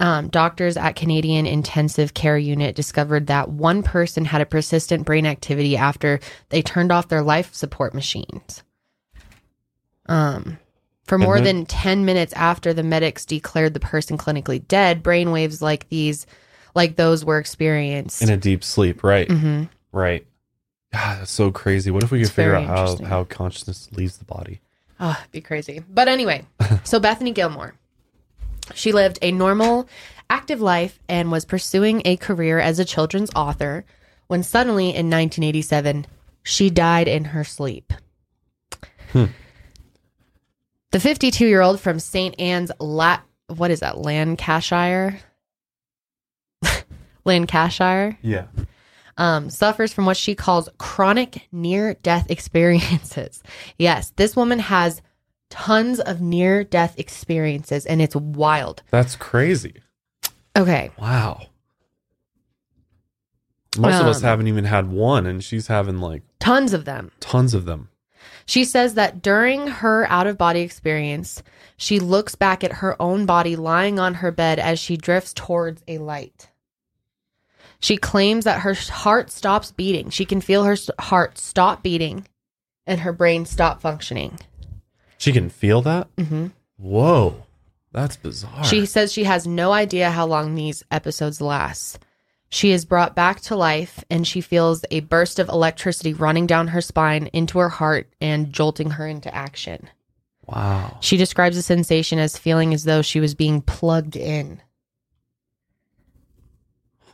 [0.01, 5.25] Um, doctors at Canadian Intensive Care Unit discovered that one person had a persistent brain
[5.25, 8.63] activity after they turned off their life support machines.
[10.05, 10.57] Um,
[11.09, 15.31] for more then- than 10 minutes after the medics declared the person clinically dead, brain
[15.31, 16.25] waves like these,
[16.75, 18.21] like those were experienced.
[18.21, 19.29] in a deep sleep right.
[19.29, 20.25] Hmm right.
[20.93, 21.91] God, that's so crazy.
[21.91, 24.61] What if we could It's figure out how how consciousness leaves the body?
[24.99, 25.83] Oh, it'd be crazy.
[25.89, 26.45] But anyway,
[26.83, 27.75] so Bethany Gilmore,
[28.73, 29.87] she lived a normal,
[30.29, 33.85] active life and was pursuing a career as a children's author
[34.27, 36.05] when suddenly in 1987,
[36.43, 37.93] she died in her sleep.
[39.11, 39.25] Hmm.
[40.91, 42.33] The 52 year old from St.
[42.39, 45.19] Anne's, La- what is that, Lancashire?
[47.25, 48.17] Lancashire?
[48.21, 48.45] yeah
[49.17, 53.43] um, suffers from what she calls chronic near death experiences.
[53.77, 55.01] Yes, this woman has
[55.49, 58.81] tons of near death experiences and it's wild.
[58.91, 59.75] that's crazy
[60.55, 60.89] Okay.
[60.97, 61.47] Wow.
[63.77, 67.11] Most of us Um, haven't even had one, and she's having like Tons of them.
[67.19, 67.89] tons of them.
[68.49, 71.43] She says that during her out of body experience,
[71.77, 75.83] she looks back at her own body lying on her bed as she drifts towards
[75.87, 76.49] a light.
[77.79, 80.09] She claims that her heart stops beating.
[80.09, 82.27] She can feel her heart stop beating
[82.87, 84.39] and her brain stop functioning.
[85.19, 86.07] She can feel that.
[86.15, 86.47] Mm-hmm.
[86.77, 87.43] Whoa,
[87.91, 88.65] that's bizarre.
[88.65, 91.99] She says she has no idea how long these episodes last.
[92.49, 96.69] She is brought back to life and she feels a burst of electricity running down
[96.69, 99.89] her spine into her heart and jolting her into action.
[100.47, 100.97] wow.
[100.99, 104.61] She describes the sensation as feeling as though she was being plugged in.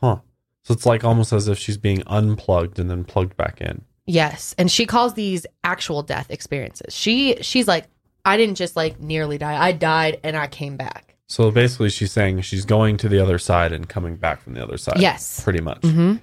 [0.00, 0.20] Huh.
[0.62, 3.84] So it's like almost as if she's being unplugged and then plugged back in.
[4.06, 6.94] Yes, and she calls these actual death experiences.
[6.94, 7.86] She she's like
[8.24, 9.60] I didn't just like nearly die.
[9.60, 11.15] I died and I came back.
[11.28, 14.62] So basically, she's saying she's going to the other side and coming back from the
[14.62, 15.00] other side.
[15.00, 15.42] Yes.
[15.42, 15.80] Pretty much.
[15.82, 16.20] Mhm.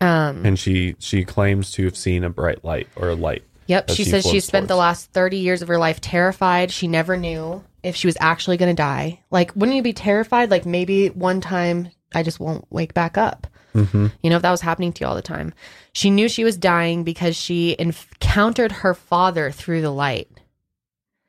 [0.00, 3.42] Um, And she she claims to have seen a bright light or a light.
[3.66, 3.90] Yep.
[3.90, 6.70] She she says she spent the last 30 years of her life terrified.
[6.70, 9.20] She never knew if she was actually going to die.
[9.30, 10.50] Like, wouldn't you be terrified?
[10.50, 13.46] Like, maybe one time I just won't wake back up.
[13.74, 14.06] Mm-hmm.
[14.22, 15.52] You know, if that was happening to you all the time.
[15.92, 20.28] She knew she was dying because she encountered her father through the light.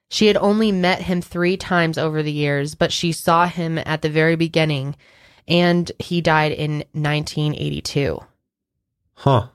[0.10, 4.02] She had only met him three times over the years, but she saw him at
[4.02, 4.96] the very beginning,
[5.48, 8.20] and he died in 1982.
[9.14, 9.48] Huh.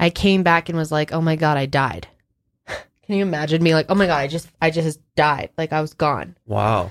[0.00, 2.08] I came back and was like, "Oh my god, I died."
[2.66, 5.50] Can you imagine me like, "Oh my god, I just I just died.
[5.56, 6.90] Like I was gone." Wow.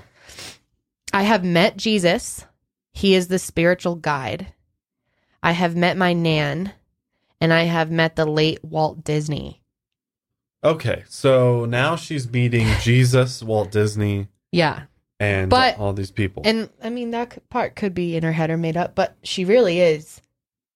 [1.12, 2.46] I have met Jesus.
[2.92, 4.52] He is the spiritual guide.
[5.42, 6.72] I have met my nan
[7.40, 9.61] and I have met the late Walt Disney.
[10.64, 14.82] Okay, so now she's meeting Jesus, Walt Disney, Yeah.
[15.18, 16.42] and But- all these people.
[16.46, 19.16] And I mean that c- part could be in her head or made up, but
[19.24, 20.20] she really is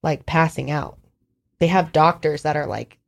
[0.02, 0.98] like passing out.
[1.60, 2.98] They have doctors that are like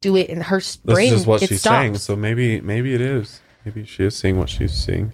[0.00, 1.08] do it in her s- this brain.
[1.08, 1.74] is just what it she's stops.
[1.76, 1.98] saying.
[1.98, 3.40] So maybe maybe it is.
[3.64, 5.12] Maybe she is seeing what she's seeing.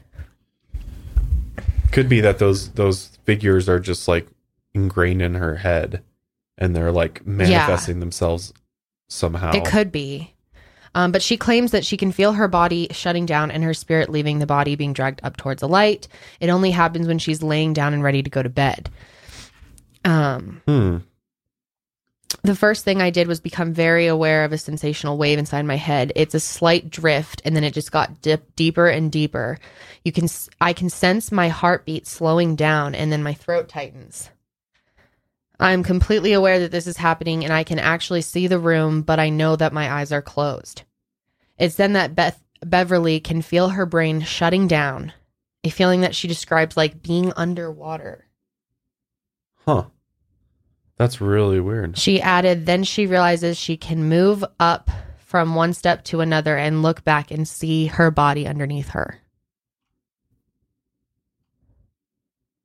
[1.91, 4.27] Could be that those those figures are just like
[4.73, 6.03] ingrained in her head,
[6.57, 8.53] and they're like manifesting themselves
[9.09, 9.53] somehow.
[9.53, 10.32] It could be.
[10.95, 14.11] Um, but she claims that she can feel her body shutting down and her spirit
[14.11, 16.07] leaving the body being dragged up towards the light.
[16.41, 18.91] It only happens when she's laying down and ready to go to bed.
[20.05, 20.99] Um, Hmm.
[22.43, 25.77] the first thing I did was become very aware of a sensational wave inside my
[25.77, 26.13] head.
[26.17, 29.59] It's a slight drift, and then it just got dip, deeper and deeper.
[30.05, 30.27] You can,
[30.61, 34.29] I can sense my heartbeat slowing down, and then my throat tightens.
[35.63, 39.21] I'm completely aware that this is happening, and I can actually see the room, but
[39.21, 40.83] I know that my eyes are closed.
[41.57, 45.13] It's then that Beth Beverly can feel her brain shutting down,
[45.63, 48.27] a feeling that she describes like being underwater.
[49.65, 49.85] Huh.
[50.97, 51.97] That's really weird.
[51.97, 56.83] She added, then she realizes she can move up from one step to another and
[56.83, 59.21] look back and see her body underneath her.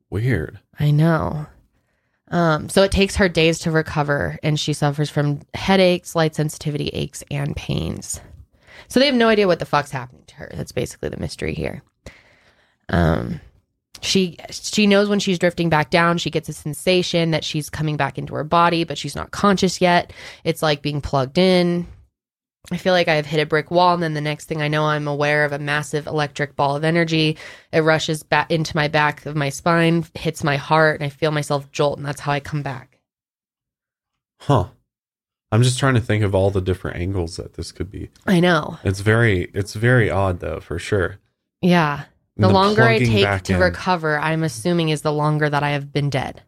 [0.10, 0.60] Weird.
[0.80, 1.48] I know.
[2.30, 6.90] Um, so it takes her days to recover, and she suffers from headaches, light sensitivity,
[6.90, 8.20] aches, and pains.
[8.90, 10.52] So they have no idea what the fuck's happening to her.
[10.54, 11.84] That's basically the mystery here.
[12.90, 13.42] Um,
[14.02, 16.18] she she knows when she's drifting back down.
[16.18, 19.82] She gets a sensation that she's coming back into her body, but she's not conscious
[19.82, 20.14] yet.
[20.44, 21.88] It's like being plugged in.
[22.70, 24.84] I feel like I've hit a brick wall, and then the next thing I know,
[24.86, 27.38] I'm aware of a massive electric ball of energy.
[27.72, 31.32] It rushes back into my back of my spine, hits my heart, and I feel
[31.32, 33.00] myself jolt, and that's how I come back.
[34.42, 34.68] Huh.
[35.52, 38.10] I'm just trying to think of all the different angles that this could be.
[38.26, 38.80] I know.
[38.84, 41.20] It's very it's very odd though, for sure.
[41.62, 42.04] Yeah.
[42.36, 43.60] And The longer I take to in.
[43.62, 46.44] recover, I'm assuming is the longer that I have been dead.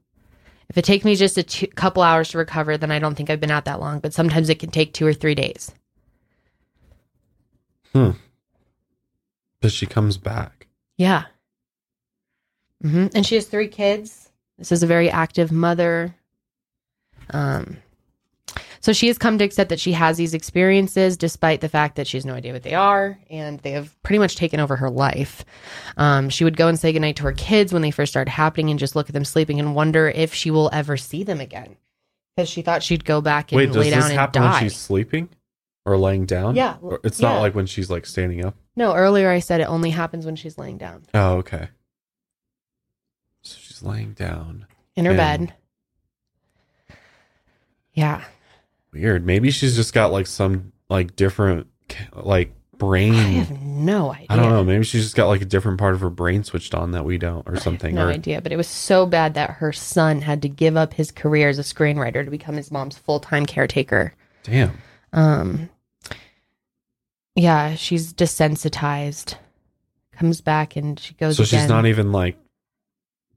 [0.70, 3.30] If it takes me just a two, couple hours to recover, then I don't think
[3.30, 4.00] I've been out that long.
[4.02, 5.72] But sometimes it can take two or three days.
[7.94, 8.12] Hmm.
[9.62, 10.68] But she comes back.
[10.98, 11.26] Yeah.
[12.82, 14.30] hmm And she has three kids.
[14.58, 16.16] This is a very active mother.
[17.32, 17.78] Um,
[18.82, 22.08] so she has come to accept that she has these experiences, despite the fact that
[22.08, 24.90] she has no idea what they are, and they have pretty much taken over her
[24.90, 25.44] life.
[25.98, 28.70] Um, she would go and say goodnight to her kids when they first started happening,
[28.70, 31.76] and just look at them sleeping and wonder if she will ever see them again,
[32.36, 34.60] because she thought she'd go back and Wait, lay does down this and happen when
[34.62, 35.28] she's sleeping?
[35.90, 36.56] Or laying down?
[36.56, 37.30] Yeah, Or it's yeah.
[37.34, 38.56] not like when she's like standing up.
[38.76, 41.70] No, earlier I said it only happens when she's laying down Oh, okay.
[43.42, 44.68] So she's laying down.
[44.96, 45.54] in her And- bed.
[47.94, 48.24] Yeah.
[48.94, 49.26] Weird.
[49.26, 51.68] Maybe she's just got like some like different
[52.14, 53.14] like brain.
[53.16, 54.28] I have no idea.
[54.30, 54.64] I don't know.
[54.64, 57.18] Maybe she's just got like a different part of her brain switched on that we
[57.18, 57.96] don't, or something.
[57.96, 60.94] No or idea, but it was so bad that her son had to give up
[60.94, 64.14] his career as a screenwriter to become his mom's full time caretaker.
[64.44, 64.78] damn.
[65.12, 65.70] Um,
[67.40, 69.36] yeah, she's desensitized.
[70.14, 71.38] Comes back and she goes.
[71.38, 72.38] So she's not even like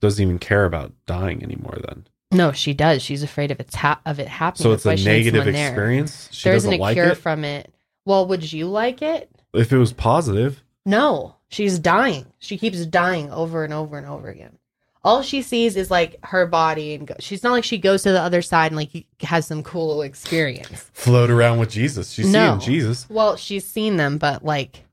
[0.01, 1.79] doesn't even care about dying anymore.
[1.87, 2.07] Then.
[2.33, 3.03] No, she does.
[3.03, 4.65] She's afraid of it's ha- of it happening.
[4.65, 5.69] So it's That's a why she needs negative someone there.
[5.69, 6.29] experience.
[6.33, 7.15] She there isn't a like cure it.
[7.19, 7.73] from it.
[8.05, 9.31] Well, would you like it?
[9.55, 12.27] if it was positive, No, she's dying.
[12.41, 14.59] She keeps dying over and over and over again.
[15.05, 18.13] All she sees is like her body, and go- she's not like she goes to
[18.13, 20.91] the other side and like has some cool experience.
[20.93, 22.11] float around with Jesus.
[22.13, 22.59] She's No.
[22.61, 23.07] seeing Jesus.
[23.11, 24.85] Well, she's seen them, but like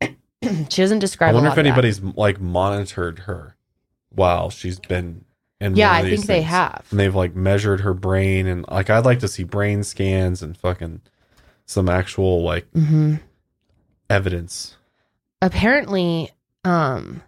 [0.02, 1.30] she doesn't describe.
[1.30, 3.56] I wonder if anybody's like monitored her
[4.10, 5.24] while she's been
[5.60, 5.74] in.
[5.76, 6.84] Yeah, I think they have.
[6.90, 10.56] and they've like measured her brain and like I'd like to see brain scans and
[10.56, 11.00] fucking
[11.64, 13.14] some actual like hmm
[14.10, 14.76] evidence.
[15.42, 16.30] Apparently,
[16.64, 17.22] um,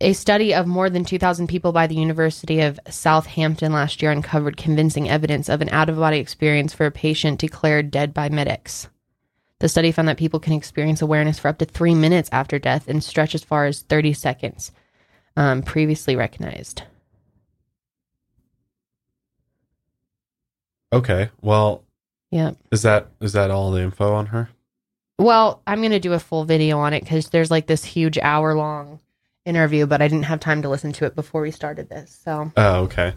[0.00, 4.58] A study of more than 2,000 people by the University of Southampton last year uncovered
[4.58, 8.88] convincing evidence of an out of body experience for a patient declared dead by medics.
[9.58, 12.88] The study found that people can experience awareness for up to three minutes after death
[12.88, 14.70] and stretch as far as 30 seconds,
[15.34, 16.82] um, previously recognized.
[20.92, 21.30] Okay.
[21.40, 21.84] Well,
[22.30, 22.52] Yeah.
[22.70, 24.50] is that is that all the info on her?
[25.18, 28.18] Well, I'm going to do a full video on it because there's like this huge
[28.18, 29.00] hour long
[29.46, 32.20] interview, but I didn't have time to listen to it before we started this.
[32.24, 33.14] So, Oh, okay.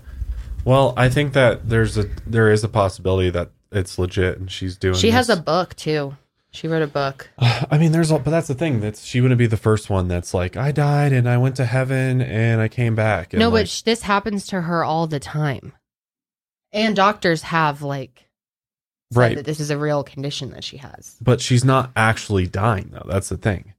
[0.63, 4.77] Well, I think that there's a there is a possibility that it's legit and she's
[4.77, 4.95] doing.
[4.95, 6.15] she has a book too.
[6.51, 7.29] She wrote a book.
[7.39, 8.79] I mean, there's a, but that's the thing.
[8.79, 11.65] That's she wouldn't be the first one that's like, I died and I went to
[11.65, 13.33] heaven and I came back.
[13.33, 15.73] And no, like, but sh- this happens to her all the time.
[16.71, 18.29] And doctors have like
[19.11, 19.35] said right.
[19.37, 21.17] that this is a real condition that she has.
[21.21, 23.07] But she's not actually dying though.
[23.07, 23.73] That's the thing.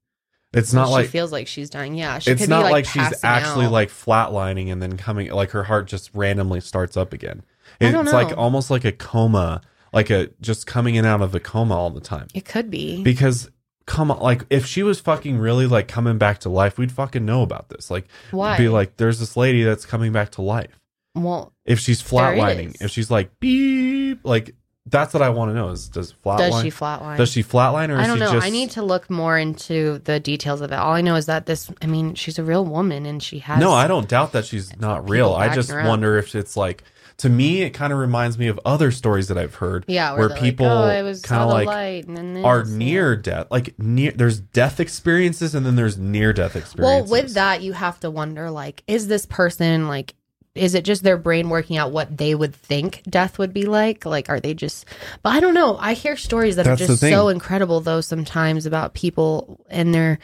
[0.53, 1.95] It's not she like she feels like she's dying.
[1.95, 3.73] Yeah, she it's could not be, like, she's actually out.
[3.73, 7.43] like flatlining and then coming like her heart just randomly starts up again.
[7.81, 9.61] I It's like almost like a coma,
[9.93, 12.27] like a just coming in out of a coma all the time.
[12.35, 13.03] It could be.
[13.03, 13.49] Because
[13.87, 17.25] come on, like if she was fucking really like coming back to life, we'd fucking
[17.25, 17.91] know about this.
[17.91, 18.57] Like Why?
[18.59, 20.81] be like, there's this lady that's coming back to life.
[21.15, 24.55] well, If she's flatlining, if she's like beep, like
[24.87, 27.17] that's what I want to know is does flatline does she flatline?
[27.17, 28.33] does she flatline or is I don't know.
[28.33, 30.77] just I need to look more into the details of it.
[30.77, 31.71] All I know is that this.
[31.83, 33.61] I mean, she's a real woman, and she has.
[33.61, 35.35] No, I don't doubt that she's not real.
[35.35, 36.83] I just wonder if it's like
[37.21, 40.29] to me it kind of reminds me of other stories that I've heard Yeah, where
[40.29, 43.49] they're people like, oh, kind of like light and then this, are near death.
[43.51, 47.11] Like near there's death experiences and then there's near death experiences.
[47.11, 50.15] Well, with that, you have to wonder like, is this person like,
[50.55, 54.05] is it just their brain working out what they would think death would be like?
[54.05, 54.85] Like, are they just,
[55.23, 55.77] but I don't know.
[55.79, 60.19] I hear stories that That's are just so incredible, though, sometimes about people and their,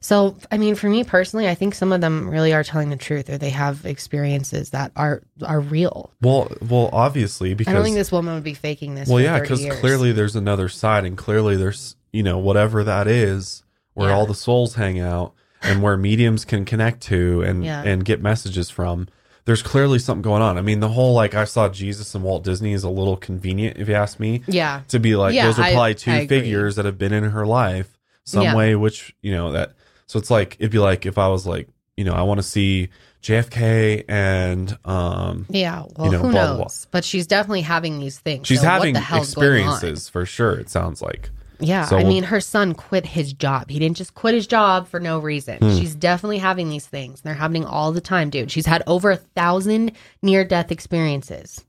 [0.00, 2.96] so, I mean, for me personally, I think some of them really are telling the
[2.96, 6.10] truth or they have experiences that are, are real.
[6.20, 9.08] well, well, obviously because I don't think this woman would be faking this.
[9.08, 13.62] well, yeah, because clearly there's another side, and clearly there's you know whatever that is
[13.94, 14.14] where Yeah.
[14.16, 17.82] all the souls hang out and where mediums can connect to and Yeah.
[17.82, 19.08] and get messages from.
[19.44, 20.56] There's clearly something going on.
[20.56, 23.76] I mean, the whole like I saw Jesus and Walt Disney is a little convenient,
[23.78, 24.42] if you ask me.
[24.46, 24.82] Yeah.
[24.88, 27.24] to be like Yeah, those are I- probably two I figures that have been in
[27.24, 28.54] her life some Yeah.
[28.54, 29.72] way which you know that
[30.06, 31.66] so it's like it'd be like if i was like
[31.96, 32.88] you know i want to see
[33.20, 35.84] jfk and um Yeah.
[35.96, 36.56] Well, know, who blah, knows?
[36.56, 36.68] blah, blah.
[36.92, 38.46] But she's definitely having these things.
[38.46, 39.72] she's So what having the hell's going on?
[39.74, 41.30] experiences for sure it sounds like
[41.62, 43.70] Yeah, So I mean, her son quit his job.
[43.70, 45.58] He didn't just quit his job for no reason.
[45.58, 45.76] Hmm.
[45.76, 47.20] She's definitely having these things.
[47.20, 48.50] They're happening all the time, dude.
[48.50, 49.92] She's had over a thousand
[50.22, 51.64] near death experiences.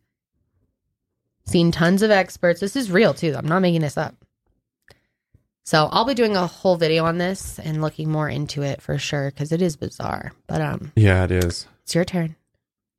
[1.46, 2.60] Seen tons of experts.
[2.60, 3.36] This is real too.
[3.38, 4.16] I'm not making this up.
[5.66, 8.98] So I'll be doing a whole video on this and looking more into it for
[8.98, 10.34] sure because it is bizarre.
[10.48, 12.36] But um, yeah it is it's your turn.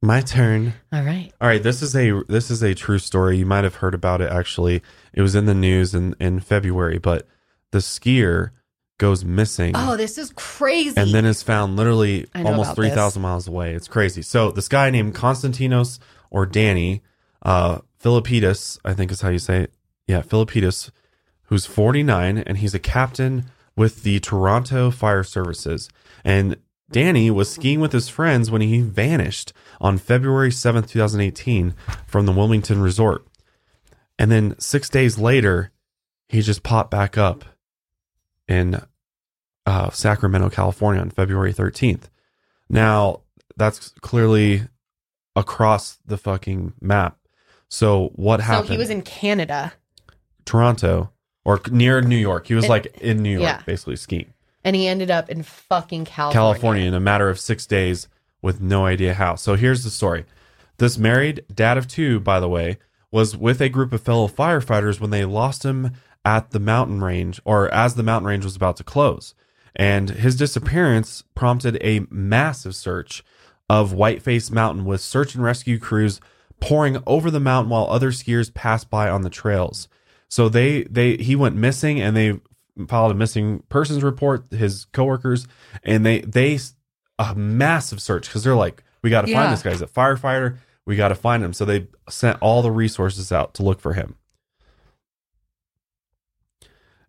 [0.05, 1.33] My turn All right.
[1.41, 4.21] all right this is a this is a true story you might have heard about
[4.21, 4.83] it actually
[5.13, 7.27] it was in the news in in february but
[7.71, 8.51] the skier
[8.99, 10.95] goes missing Oh, this is crazy.
[10.97, 13.75] and then is found literally almost 3,000 miles away.
[13.75, 14.23] It's crazy.
[14.23, 15.99] So this guy named Konstantinos
[16.31, 17.03] or Danny
[17.43, 19.75] uh, Philippidis, I think is how you say it.
[20.07, 20.91] Yeah, Philippidis,
[21.47, 25.89] who's 49 and he's a captain with the Toronto Fire Services.
[26.25, 26.57] And
[26.89, 31.75] Danny was skiing with his friends when he vanished on February 7th, 2018
[32.07, 33.27] from the Wilmington Resort.
[34.19, 35.73] And then 6 days later,
[36.29, 37.45] he just popped back up
[38.49, 38.81] in
[39.67, 42.05] uh, Sacramento, California on February 13th.
[42.69, 43.21] Now,
[43.57, 44.63] that's clearly
[45.37, 47.19] across the fucking map.
[47.69, 48.69] So, what happened?
[48.69, 49.73] so he was in Canada
[50.45, 51.11] Toronto
[51.45, 52.47] or near New York.
[52.47, 53.63] He was like in New York, yeah.
[53.67, 54.33] basically skiing.
[54.63, 56.35] and he ended up in fucking California.
[56.35, 58.09] California in a matter of six days
[58.45, 59.37] with no idea how.
[59.37, 60.27] So here's the story.
[60.77, 62.77] This married dad of two, by the way,
[63.11, 65.93] was with a group of fellow firefighters when they lost him
[66.27, 69.35] at the mountain range or as the mountain range was about to close.
[69.75, 73.25] And his disappearance prompted a massive search
[73.71, 76.21] of Whiteface Mountain with search and rescue crews
[76.61, 79.89] pouring over the mountain while other skiers passed by on the trails.
[80.29, 82.41] So they they he went missing and they
[82.89, 85.47] filed a missing persons report his coworkers
[85.83, 86.59] and they they
[87.19, 89.43] a massive search because they're like we got to Yeah.
[89.43, 92.61] find this guy he's a firefighter we got to find him so they sent all
[92.63, 94.17] the resources out to look for him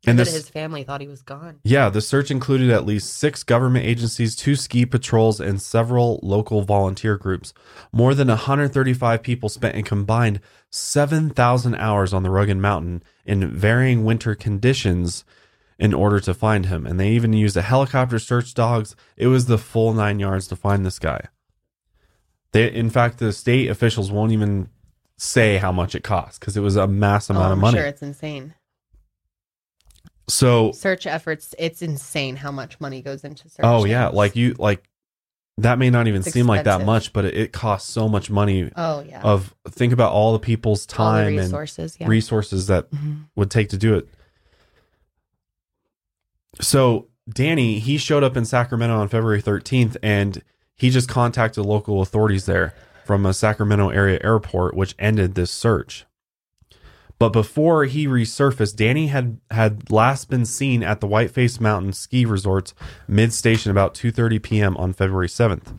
[0.08, 1.60] And this his family thought he was gone.
[1.64, 6.62] yeah, the search included at least six government agencies, two ski patrols, and several local
[6.62, 7.56] volunteer groups.
[7.92, 14.06] More than 135 people spent a combined 7,000 hours on the rugged mountain in varying
[14.06, 15.26] winter conditions.
[15.78, 16.86] In order to find him.
[16.86, 18.96] And they even used a helicopter search dogs.
[19.18, 21.28] It was the full nine yards to find this guy.
[22.54, 24.70] They, in fact, the state officials won't even
[25.18, 27.78] say how much it cost because it was a mass amount oh, of I'm money.
[27.78, 28.54] sure it's insane.
[30.28, 33.64] So, Search efforts, it's insane how much money goes into search.
[33.64, 34.84] oh yeah, like you like
[35.60, 38.30] that may not even It's seem like that much, but it, it costs so much
[38.32, 38.72] money.
[38.76, 41.98] oh yeah, Of think about all the people's all time and resources.
[42.00, 42.08] Yeah.
[42.08, 43.26] resources that Mhm.
[43.36, 44.10] would take to do it.
[46.62, 50.42] So Danny, he showed up in Sacramento on February 13th and
[50.76, 52.74] he just contacted local authorities there
[53.06, 56.06] from a Sacramento area airport, which ended this search.
[57.18, 62.26] But before he resurfaced, Danny had had last been seen at the Whiteface Mountain ski
[62.26, 62.74] resort's
[63.08, 64.78] mid station about 2:30 p.m.
[64.78, 65.78] on February 7th.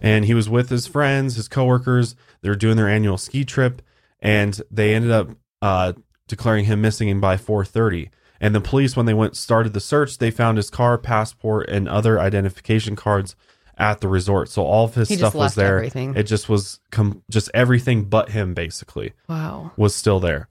[0.00, 2.14] And he was with his friends, his coworkers.
[2.42, 3.82] They were doing their annual ski trip,
[4.20, 5.30] and they ended up
[5.60, 5.94] uh,
[6.28, 8.10] declaring him missing by 4:30.
[8.40, 11.88] And the police, when they went started the search, they found his car, passport, and
[11.88, 13.36] other identification cards
[13.78, 14.48] at the resort.
[14.48, 15.76] So all of his He stuff was there.
[15.78, 16.14] everything.
[16.14, 19.72] It just was com- just everything but him, basically Wow.
[19.76, 20.48] was still there.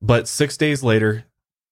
[0.00, 1.24] But six days later,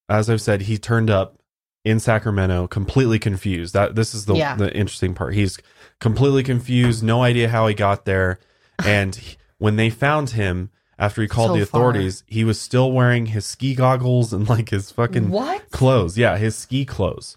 [0.08, 1.38] as I've said, he turned up
[1.84, 3.74] in Sacramento, completely confused.
[3.74, 4.56] That this is the Yeah.
[4.56, 5.34] the interesting part.
[5.34, 5.58] He's
[6.00, 8.38] completely confused, no idea how he got there,
[8.84, 11.80] and he- when they found him after he called So the far.
[11.80, 15.70] authorities, he was still wearing his ski goggles and like his fucking What?
[15.70, 16.16] clothes.
[16.18, 17.36] Yeah, his ski clothes.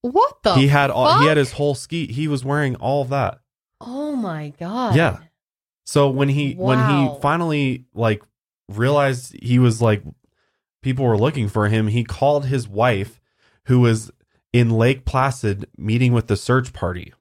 [0.00, 0.54] What the?
[0.54, 2.10] he had all he had his whole ski.
[2.10, 3.38] He was wearing all of that.
[3.80, 4.96] Oh my god.
[4.96, 5.18] Yeah.
[5.84, 8.22] So when he when he finally like
[8.68, 10.02] realized he was like
[10.82, 13.20] people were looking for him, he called his wife
[13.66, 14.10] who was
[14.52, 17.12] in Lake Placid meeting with the search party.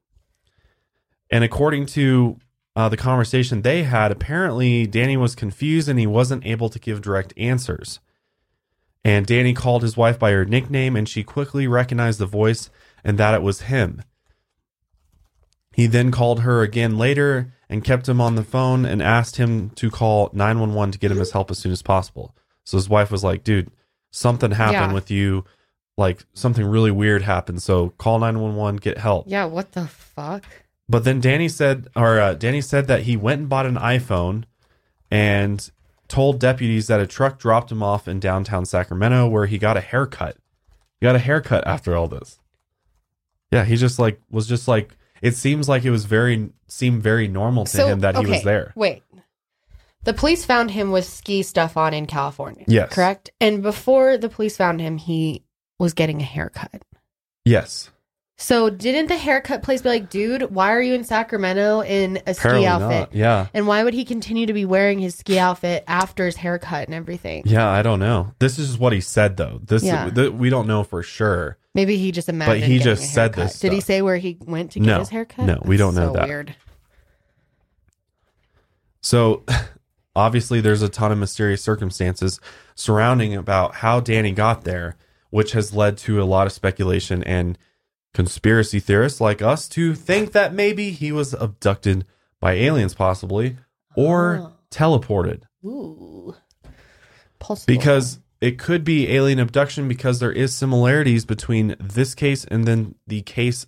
[1.30, 2.38] And according to
[2.76, 7.02] uh, the conversation they had, apparently Danny was confused and he wasn't able to give
[7.02, 8.00] direct answers.
[9.04, 12.70] And Danny called his wife by her nickname and she quickly recognized the voice
[13.04, 14.04] and that it was him.
[15.74, 19.70] He then called her again later and kept him on the phone and asked him
[19.72, 22.36] to call 911 to get him his help as soon as possible.
[22.64, 23.72] So his wife was like, dude,
[24.12, 24.94] something happened Yeah.
[24.94, 25.46] with you.
[25.98, 27.62] Like something really weird happened.
[27.64, 29.26] So call 911, get help.
[29.28, 29.46] Yeah.
[29.46, 30.44] What the fuck?
[30.92, 34.44] But then Danny said, or uh, Danny said that he went and bought an iPhone
[35.10, 35.72] and
[36.10, 39.82] told deputies that a truck dropped him off in downtown Sacramento where he got a
[39.82, 40.36] haircut.
[41.00, 42.39] He got a haircut after all this.
[43.54, 47.30] Yeah, he just like was just like it seems like it was very seemed very
[47.30, 48.74] normal to him that he was there.
[48.76, 49.02] Wait.
[50.04, 52.66] The police found him with ski stuff on in California.
[52.68, 52.92] Yes.
[52.92, 53.30] Correct?
[53.39, 55.46] And before the police found him, he
[55.80, 56.84] was getting a haircut.
[57.46, 57.92] Yes.
[58.42, 62.34] So didn't the haircut place be like, dude, why are you in Sacramento in a
[62.34, 63.00] ski outfit?
[63.12, 63.16] not.
[63.16, 63.48] Yeah.
[63.54, 66.96] And why would he continue to be wearing his ski outfit after his haircut and
[66.96, 67.44] everything?
[67.46, 68.34] Yeah, I don't know.
[68.39, 69.60] This is what he said though.
[69.64, 70.10] This Yeah.
[70.10, 71.60] th- we don't know for sure.
[71.76, 72.62] Maybe he just imagined.
[72.62, 75.00] But he just said this Did he say where he went to get No.
[75.00, 75.46] his haircut?
[75.46, 76.28] No, we don't know so that.
[76.28, 76.56] Weird.
[79.02, 79.44] So
[80.16, 82.39] obviously there's a ton of mysterious circumstances
[82.74, 84.96] surrounding about how Danny got there,
[85.30, 87.56] which has led to a lot of speculation and
[88.14, 92.05] conspiracy theorists like us to think that maybe he was abducted
[92.39, 93.57] by aliens possibly
[93.95, 94.53] or Oh.
[94.70, 96.36] teleported Ooh.
[97.39, 97.74] Possible.
[97.74, 102.95] because it could be alien abduction because there is similarities between this case and then
[103.07, 103.66] the case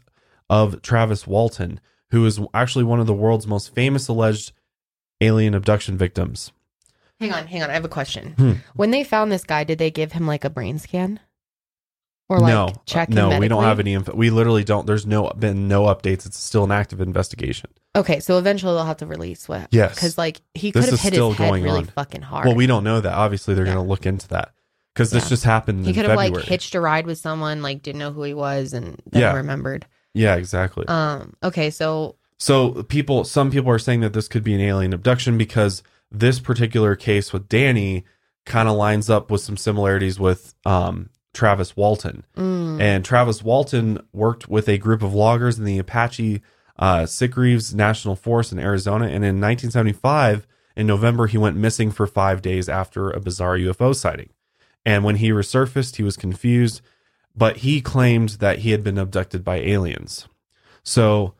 [0.49, 1.79] of Travis Walton
[2.11, 4.51] who is actually one of the world's most famous alleged
[5.21, 6.51] alien abduction victims.
[7.19, 7.69] Hang on, hang on.
[7.69, 8.33] I have a question.
[8.37, 8.51] Hmm.
[8.75, 11.19] When they found this guy, did they give him like a brain scan?
[12.33, 14.15] Or like no, check him no, we don't have any info.
[14.15, 14.87] We literally don't.
[14.87, 16.25] There's no been no updates.
[16.25, 17.69] It's still an active investigation.
[17.95, 19.93] Okay, so eventually they'll have to release what Yes.
[19.93, 21.85] because like he This could have hit his head really on.
[21.85, 22.47] fucking hard.
[22.47, 23.13] Well, we don't know that.
[23.13, 23.75] Obviously, they're Yeah.
[23.75, 24.53] going to look into that
[24.95, 25.85] because this just happened.
[25.85, 28.73] he could have like hitched a ride with someone, like didn't know who he was
[28.73, 29.33] and then Yeah.
[29.35, 29.85] remembered.
[30.15, 30.85] Yeah, exactly.
[30.87, 31.33] Um.
[31.43, 35.37] Okay, so so people, some people are saying that this could be an alien abduction
[35.37, 38.05] because this particular case with Danny
[38.45, 42.23] kind of lines up with some similarities with um, Travis Walton.
[42.35, 46.41] mm, And Travis Walton worked with a group of loggers in the Apache
[46.77, 49.05] uh, Sitgreaves National Forest in Arizona.
[49.05, 53.95] And in 1975, in November, he went missing for five days after a bizarre UFO
[53.95, 54.29] sighting.
[54.85, 56.81] And when he resurfaced, he was confused,
[57.35, 60.27] but he claimed that he had been abducted by aliens.
[60.83, 61.35] So,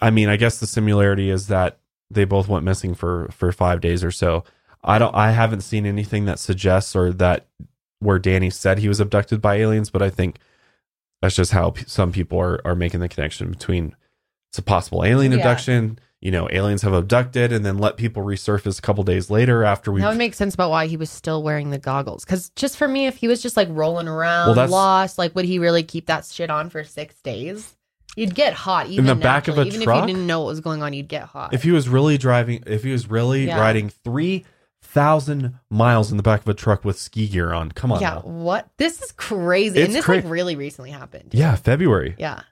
[0.00, 1.78] I mean, I guess the similarity is that
[2.10, 4.44] they both went missing for for five days or so.
[4.82, 5.14] I don't.
[5.14, 7.48] I haven't seen anything that suggests or that
[8.00, 10.38] where Danny said he was abducted by aliens, but I think
[11.22, 13.94] that's just how p- some people are are making the connection between
[14.50, 15.38] it's a possible alien Yeah.
[15.38, 15.98] abduction.
[16.20, 19.92] you know, aliens have abducted and then let people resurface a couple days later after
[19.92, 22.24] we That would make sense about why he was still wearing the goggles.
[22.24, 25.44] Because just for me, if he was just like rolling around, Well, lost, like would
[25.44, 27.76] he really keep that shit on for six days?
[28.16, 30.02] You'd get hot even the back of a even truck?
[30.02, 30.92] if you didn't know what was going on.
[30.92, 31.54] You'd get hot.
[31.54, 33.60] if he was really driving if he was really Yeah.
[33.60, 33.88] riding
[34.92, 37.70] 3000 miles in the back of a truck with ski gear on.
[37.72, 38.00] Come on.
[38.00, 38.20] yeah, now.
[38.22, 38.68] what?
[38.78, 41.30] This is crazy, It's and this cra- like really recently happened.
[41.32, 42.14] Yeah, February.
[42.18, 42.42] yeah,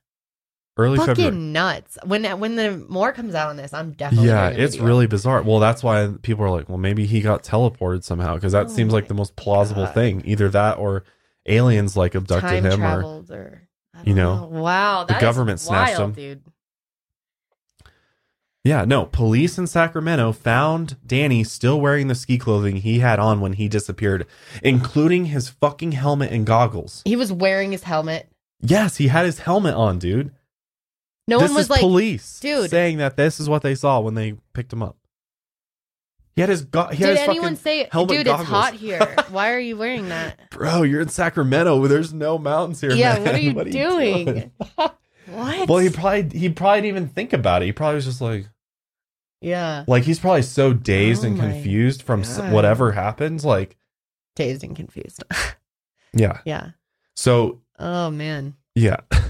[0.77, 1.37] Early fucking February.
[1.37, 1.99] nuts.
[2.05, 5.43] When when the more comes out on this, I'm definitely Yeah, it's really bizarre.
[5.43, 8.69] Well, that's why people are like, well, maybe he got teleported somehow because that Oh
[8.69, 9.95] seems like the most plausible God.
[9.95, 10.23] thing.
[10.27, 11.05] Either that or
[11.47, 13.63] aliens like abducted time him or or,
[14.05, 16.13] you don't know, wow, the government snatched him.
[16.13, 16.43] dude.
[18.67, 19.05] Yeah, no.
[19.07, 23.69] Police in Sacramento found Danny still wearing the ski clothing he had on when he
[23.69, 24.27] disappeared,
[24.61, 27.03] including his fucking helmet and goggles.
[27.05, 28.29] He was wearing his helmet.
[28.61, 30.33] Yes, he had his helmet on, dude.
[31.29, 32.69] No this one was is like, police dude.
[32.69, 34.97] saying that this is what they saw when they picked him up.
[36.35, 39.17] He had his go- he Did his anyone say, dude, it's hot here?
[39.31, 40.51] Why are you wearing that?
[40.51, 41.87] Bro, you're in Sacramento.
[41.87, 42.91] There's no mountains here.
[42.91, 43.55] yeah, man.
[43.55, 44.51] what are you doing?
[44.75, 45.69] what?
[45.69, 47.67] well, he probably he probably didn't even think about it.
[47.67, 48.49] He probably was just like
[49.41, 52.53] yeah, like he's probably so dazed Oh and confused from God.
[52.53, 53.45] whatever happens.
[53.45, 53.77] Like,
[54.35, 55.23] dazed and confused.
[56.13, 56.41] yeah.
[56.45, 56.71] yeah.
[57.15, 58.55] So Oh man.
[58.75, 58.99] Yeah.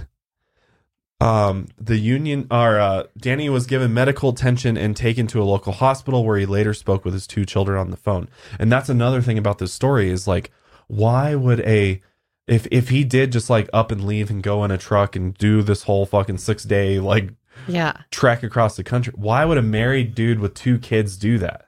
[1.19, 5.73] Um, the union or uh, Danny was given medical attention and taken to a local
[5.73, 8.29] hospital where he later spoke with his two children on the phone.
[8.59, 10.51] And that's another thing about this story is like,
[10.89, 12.03] why would a
[12.47, 15.35] if if he did just like up and leave and go in a truck and
[15.35, 17.33] do this whole fucking six day like
[17.69, 17.95] Yeah.
[18.11, 21.67] trek across the country, why would a married dude with two kids do that?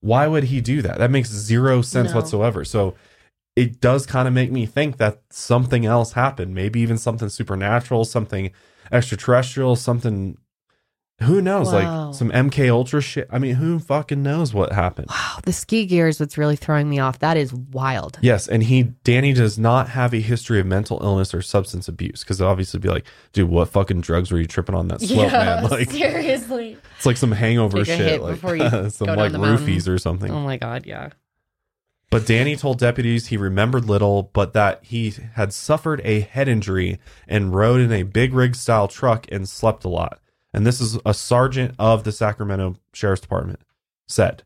[0.00, 0.98] Why would he do that?
[0.98, 2.16] That makes zero sense No.
[2.16, 2.64] whatsoever.
[2.64, 2.94] So
[3.54, 6.54] it does kind of make me think that something else happened.
[6.54, 8.50] Maybe even something supernatural, something
[8.90, 10.38] extraterrestrial, something
[11.22, 12.06] who knows, Wow.
[12.06, 13.28] like some MK Ultra shit.
[13.30, 15.08] I mean, who fucking knows what happened?
[15.10, 15.38] Wow.
[15.44, 17.18] The ski gear is what's really throwing me off.
[17.20, 18.18] That is wild.
[18.22, 22.20] Yes, and he Danny does not have a history of mental illness or substance abuse
[22.22, 25.64] because obviously be like, dude, what fucking drugs were you tripping on that slope, man?
[25.68, 26.76] Like seriously.
[26.96, 28.40] it's like some hangover Take shit, hit like
[28.92, 29.66] some like the mountain.
[29.66, 30.30] roofies or something.
[30.30, 30.86] Oh my god.
[30.86, 31.10] Yeah.
[32.10, 36.98] But Danny told deputies he remembered little, but that he had suffered a head injury
[37.26, 40.20] and rode in a big rig style truck and slept a lot.
[40.54, 43.60] And this is a sergeant of the Sacramento Sheriff's Department
[44.06, 44.42] said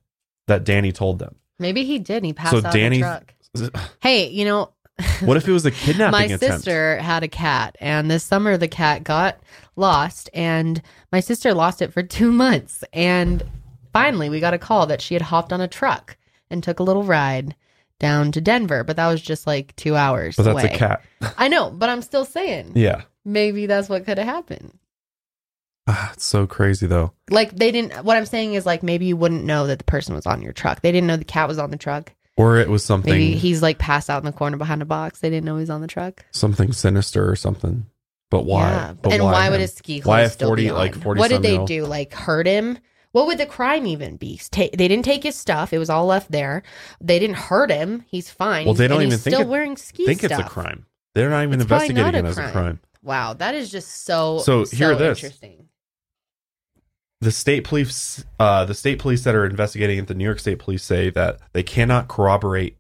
[0.47, 1.37] that Danny told them.
[1.59, 2.25] Maybe he did.
[2.25, 3.23] He passed So out Danny- the
[3.63, 3.83] truck.
[4.01, 4.73] Hey, you know,
[5.21, 6.45] What if it was a kidnapping my attempt?
[6.45, 9.39] sister had a cat, and this summer the cat got
[9.75, 10.81] lost, and
[11.11, 12.85] my sister lost it for two months.
[12.93, 13.43] And
[13.93, 16.17] finally, we got a call that she had hopped on a truck
[16.51, 17.57] and took a little ride
[17.99, 20.37] down to Denver, but that was just like two hours.
[20.37, 20.73] But that's away.
[20.75, 21.03] a cat.
[21.39, 23.03] I know, but I'm still saying Yeah.
[23.25, 24.79] maybe that's what could have happened.
[25.89, 27.12] Ah, it's so crazy though.
[27.30, 28.05] Like they didn't.
[28.05, 30.53] What I'm saying is like maybe you wouldn't know that the person was on your
[30.53, 30.80] truck.
[30.80, 32.12] They didn't know the cat was on the truck.
[32.37, 35.20] Or it was something Maybe he's like passed out in the corner behind a box.
[35.20, 36.24] They didn't know he was on the truck.
[36.32, 37.87] something sinister or something.
[38.30, 38.68] But why?
[38.68, 38.95] Yeah.
[39.01, 39.61] But and why, would him?
[39.62, 40.76] his ski clothes Why a still 40 be on?
[40.76, 41.87] like 40 What did they do?
[41.87, 42.78] Like hurt him?
[43.12, 44.39] What would the crime even be?
[44.51, 45.72] Ta- they didn't take his stuff.
[45.72, 46.62] It was all left there.
[47.01, 48.05] They didn't hurt him.
[48.09, 48.66] He's fine.
[48.66, 50.32] Well, they don't and even he's think still it- wearing ski think stuff.
[50.32, 50.84] it's a crime.
[51.14, 52.80] They're not even It's investigating not it as a a crime.
[53.03, 55.22] Wow, that is just so So, hear this.
[55.22, 55.68] Interesting.
[57.27, 60.61] The state police uh, the state police that are investigating it the new york state
[60.61, 62.77] police say that they cannot corroborate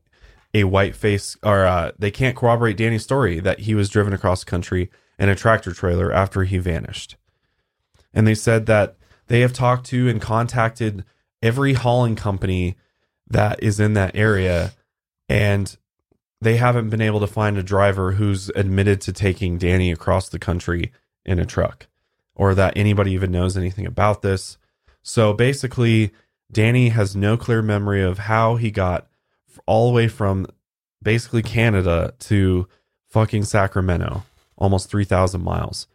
[0.54, 4.44] a white face or uh, they can't corroborate danny's story that he was driven across
[4.44, 7.16] the country in a tractor trailer after he vanished.
[8.14, 8.96] And they said that
[9.26, 11.04] they have talked to and contacted
[11.42, 12.76] every hauling company
[13.28, 14.74] that is in that area
[15.28, 15.76] and
[16.40, 20.38] they haven't been able to find a driver who's admitted to taking danny across the
[20.38, 20.92] country
[21.24, 21.88] in a truck
[22.36, 24.56] or that anybody even knows anything about this.
[25.02, 26.12] So basically,
[26.52, 29.08] Danny has no clear memory of how he got
[29.66, 30.46] all the way from
[31.02, 32.68] basically Canada to
[33.08, 34.22] fucking Sacramento,
[34.56, 35.88] almost 3,000 miles.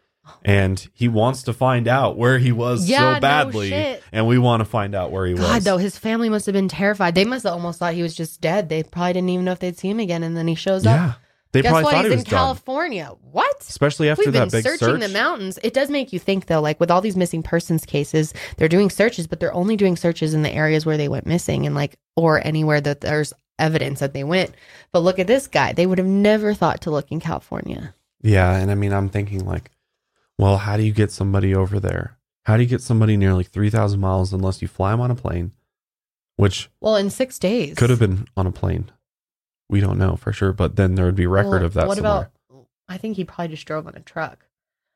[0.44, 3.70] And he wants to find out where he was Yeah, so badly.
[3.70, 4.04] shit.
[4.12, 5.50] and we want to find out where he God, was.
[5.50, 7.16] God, though, his family must have been terrified.
[7.16, 8.70] They must have almost thought he was just dead.
[8.70, 10.24] They probably didn't even know if they'd see him again.
[10.24, 11.18] And then he shows up.
[11.54, 11.92] They Guess probably what?
[11.94, 12.38] thought He's he was in done.
[12.40, 13.12] California.
[13.32, 13.60] What?
[13.62, 15.00] Especially after We've that been big searching search.
[15.02, 15.60] the mountains.
[15.64, 18.90] It does make you think, though, like with all these missing persons cases, they're doing
[18.90, 21.98] searches, but they're only doing searches in the areas where they went missing and like,
[22.16, 24.52] or anywhere that there's evidence that they went.
[24.94, 25.74] But look at this guy.
[25.74, 27.94] They would have never thought to look in California.
[28.22, 29.72] Yeah, and I mean, I'm thinking like,
[30.38, 32.18] well, how do you get somebody over there?
[32.46, 35.16] How do you get somebody nearly three thousand miles unless you fly them on a
[35.16, 35.52] plane,
[36.38, 37.76] which Well, in six days.
[37.78, 38.90] could have been on a plane.
[39.72, 41.88] We don't know for sure, but then there would be record Well, of that.
[41.88, 42.30] What somewhere.
[42.52, 44.46] about, I think he probably just drove on a truck.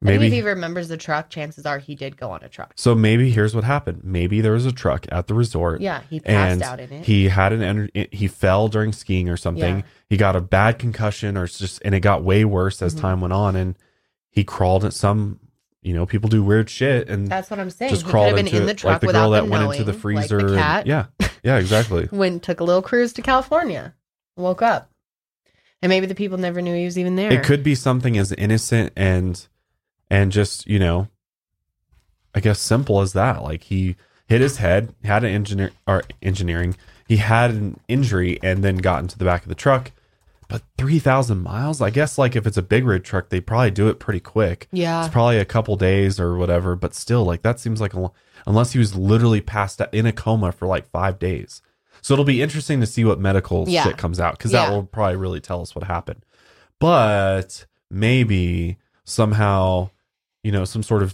[0.04, 2.50] I think maybe if he remembers the truck, chances are he did go on a
[2.50, 2.74] truck.
[2.76, 6.20] so maybe here's what happened maybe there was a truck at the resort Yeah, he
[6.20, 7.06] passed and out in it.
[7.06, 9.84] he had an ener- he fell during skiing or something Yeah.
[10.10, 13.00] he got a bad concussion or it's just and it got way worse as Mhm.
[13.02, 13.76] time went on and
[14.30, 15.40] he crawled at some
[15.82, 17.90] you know people do weird shit and That's what I'm saying.
[17.90, 19.30] just he could crawled have been into in the it, truck like the without girl
[19.32, 21.06] that them went knowing, into the like freezer the and- yeah
[21.42, 23.94] yeah exactly went took a little cruise to California,
[24.36, 24.90] woke up,
[25.82, 27.32] and maybe the people never knew he was even there.
[27.32, 29.48] it could be something as innocent and
[30.10, 31.08] and just you know
[32.34, 33.44] i guess simple as that.
[33.44, 33.96] Like he
[34.28, 36.76] hit his head had an engineer or engineering
[37.08, 39.92] he had an injury and then got into the back of the truck.
[40.48, 43.88] But 3000 miles i guess like if it's a big rig truck they probably do
[43.88, 44.68] it pretty quick.
[44.72, 48.12] Yeah, it's probably a couple days or whatever but still like that seems like a
[48.46, 51.64] unless he was literally passed out in a coma for like five days
[52.06, 53.84] so it'll be interesting to see what medical Yeah.
[53.84, 54.68] shit comes out because Yeah.
[54.68, 56.24] that will probably really tell us what happened
[56.80, 59.90] but maybe somehow
[60.44, 61.14] you know some sort of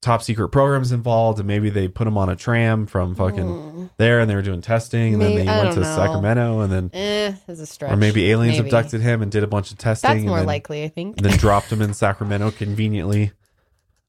[0.00, 3.90] top secret programs involved and maybe they put him on a tram from fucking Mm.
[3.98, 5.96] there and they were doing testing and Maybe- then they I went to know.
[5.96, 7.92] sacramento and then Eh, a stretch.
[7.92, 8.68] or maybe aliens Maybe.
[8.68, 11.16] abducted him and did a bunch of testing That's more then, likely, I think.
[11.18, 13.32] and then dropped him in sacramento conveniently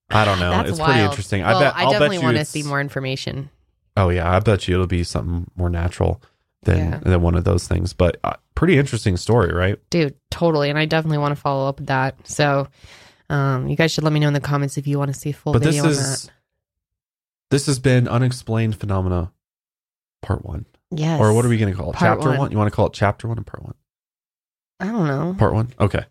[0.09, 0.91] i don't know That's it's wild.
[0.91, 3.49] pretty interesting Well, i bet I definitely want to see more information.
[3.97, 6.21] Oh yeah i bet you it'll be something more natural
[6.63, 6.97] than Yeah.
[6.99, 10.69] than one of those things but uh, pretty interesting story right Dude, totally.
[10.69, 12.15] And I definitely want to follow up with that.
[12.27, 12.67] So
[13.29, 15.31] um, you guys should let me know in the comments if you want to see
[15.31, 16.29] a full but this video on is
[17.51, 19.31] this has been unexplained phenomena
[20.21, 20.99] part one that.
[20.99, 21.19] Yes.
[21.19, 22.37] or what are we going to call it Part chapter one.
[22.37, 22.51] one.
[22.51, 23.73] you want to call it chapter one or part one
[24.79, 25.35] I don't know.
[25.37, 26.05] part one okay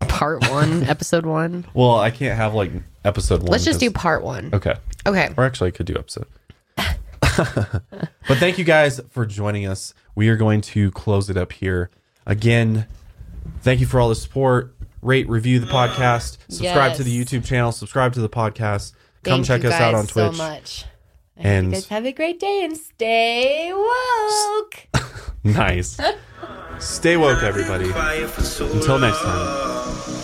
[0.00, 1.64] Part one, episode one.
[1.74, 2.70] well i can't have like
[3.04, 4.50] episode one Let's just do part one.
[4.52, 4.74] okay
[5.06, 5.32] Okay.
[5.36, 6.26] or actually i could do episode
[7.20, 9.94] but thank you guys for joining us.
[10.14, 11.90] We are going to close it up here.
[12.26, 12.86] Again
[13.60, 14.74] thank you for all the support.
[15.02, 16.38] Rate review the podcast.
[16.48, 17.72] Subscribe to the youtube channel.
[17.72, 18.92] Subscribe to the podcast.
[19.22, 20.32] Come Thank check us out on twitch.
[20.36, 20.84] so much.
[21.36, 24.88] I And- you guys have a great day and stay woke.
[25.44, 25.98] nice.
[26.78, 27.90] Stay woke everybody.
[27.90, 30.15] Until next time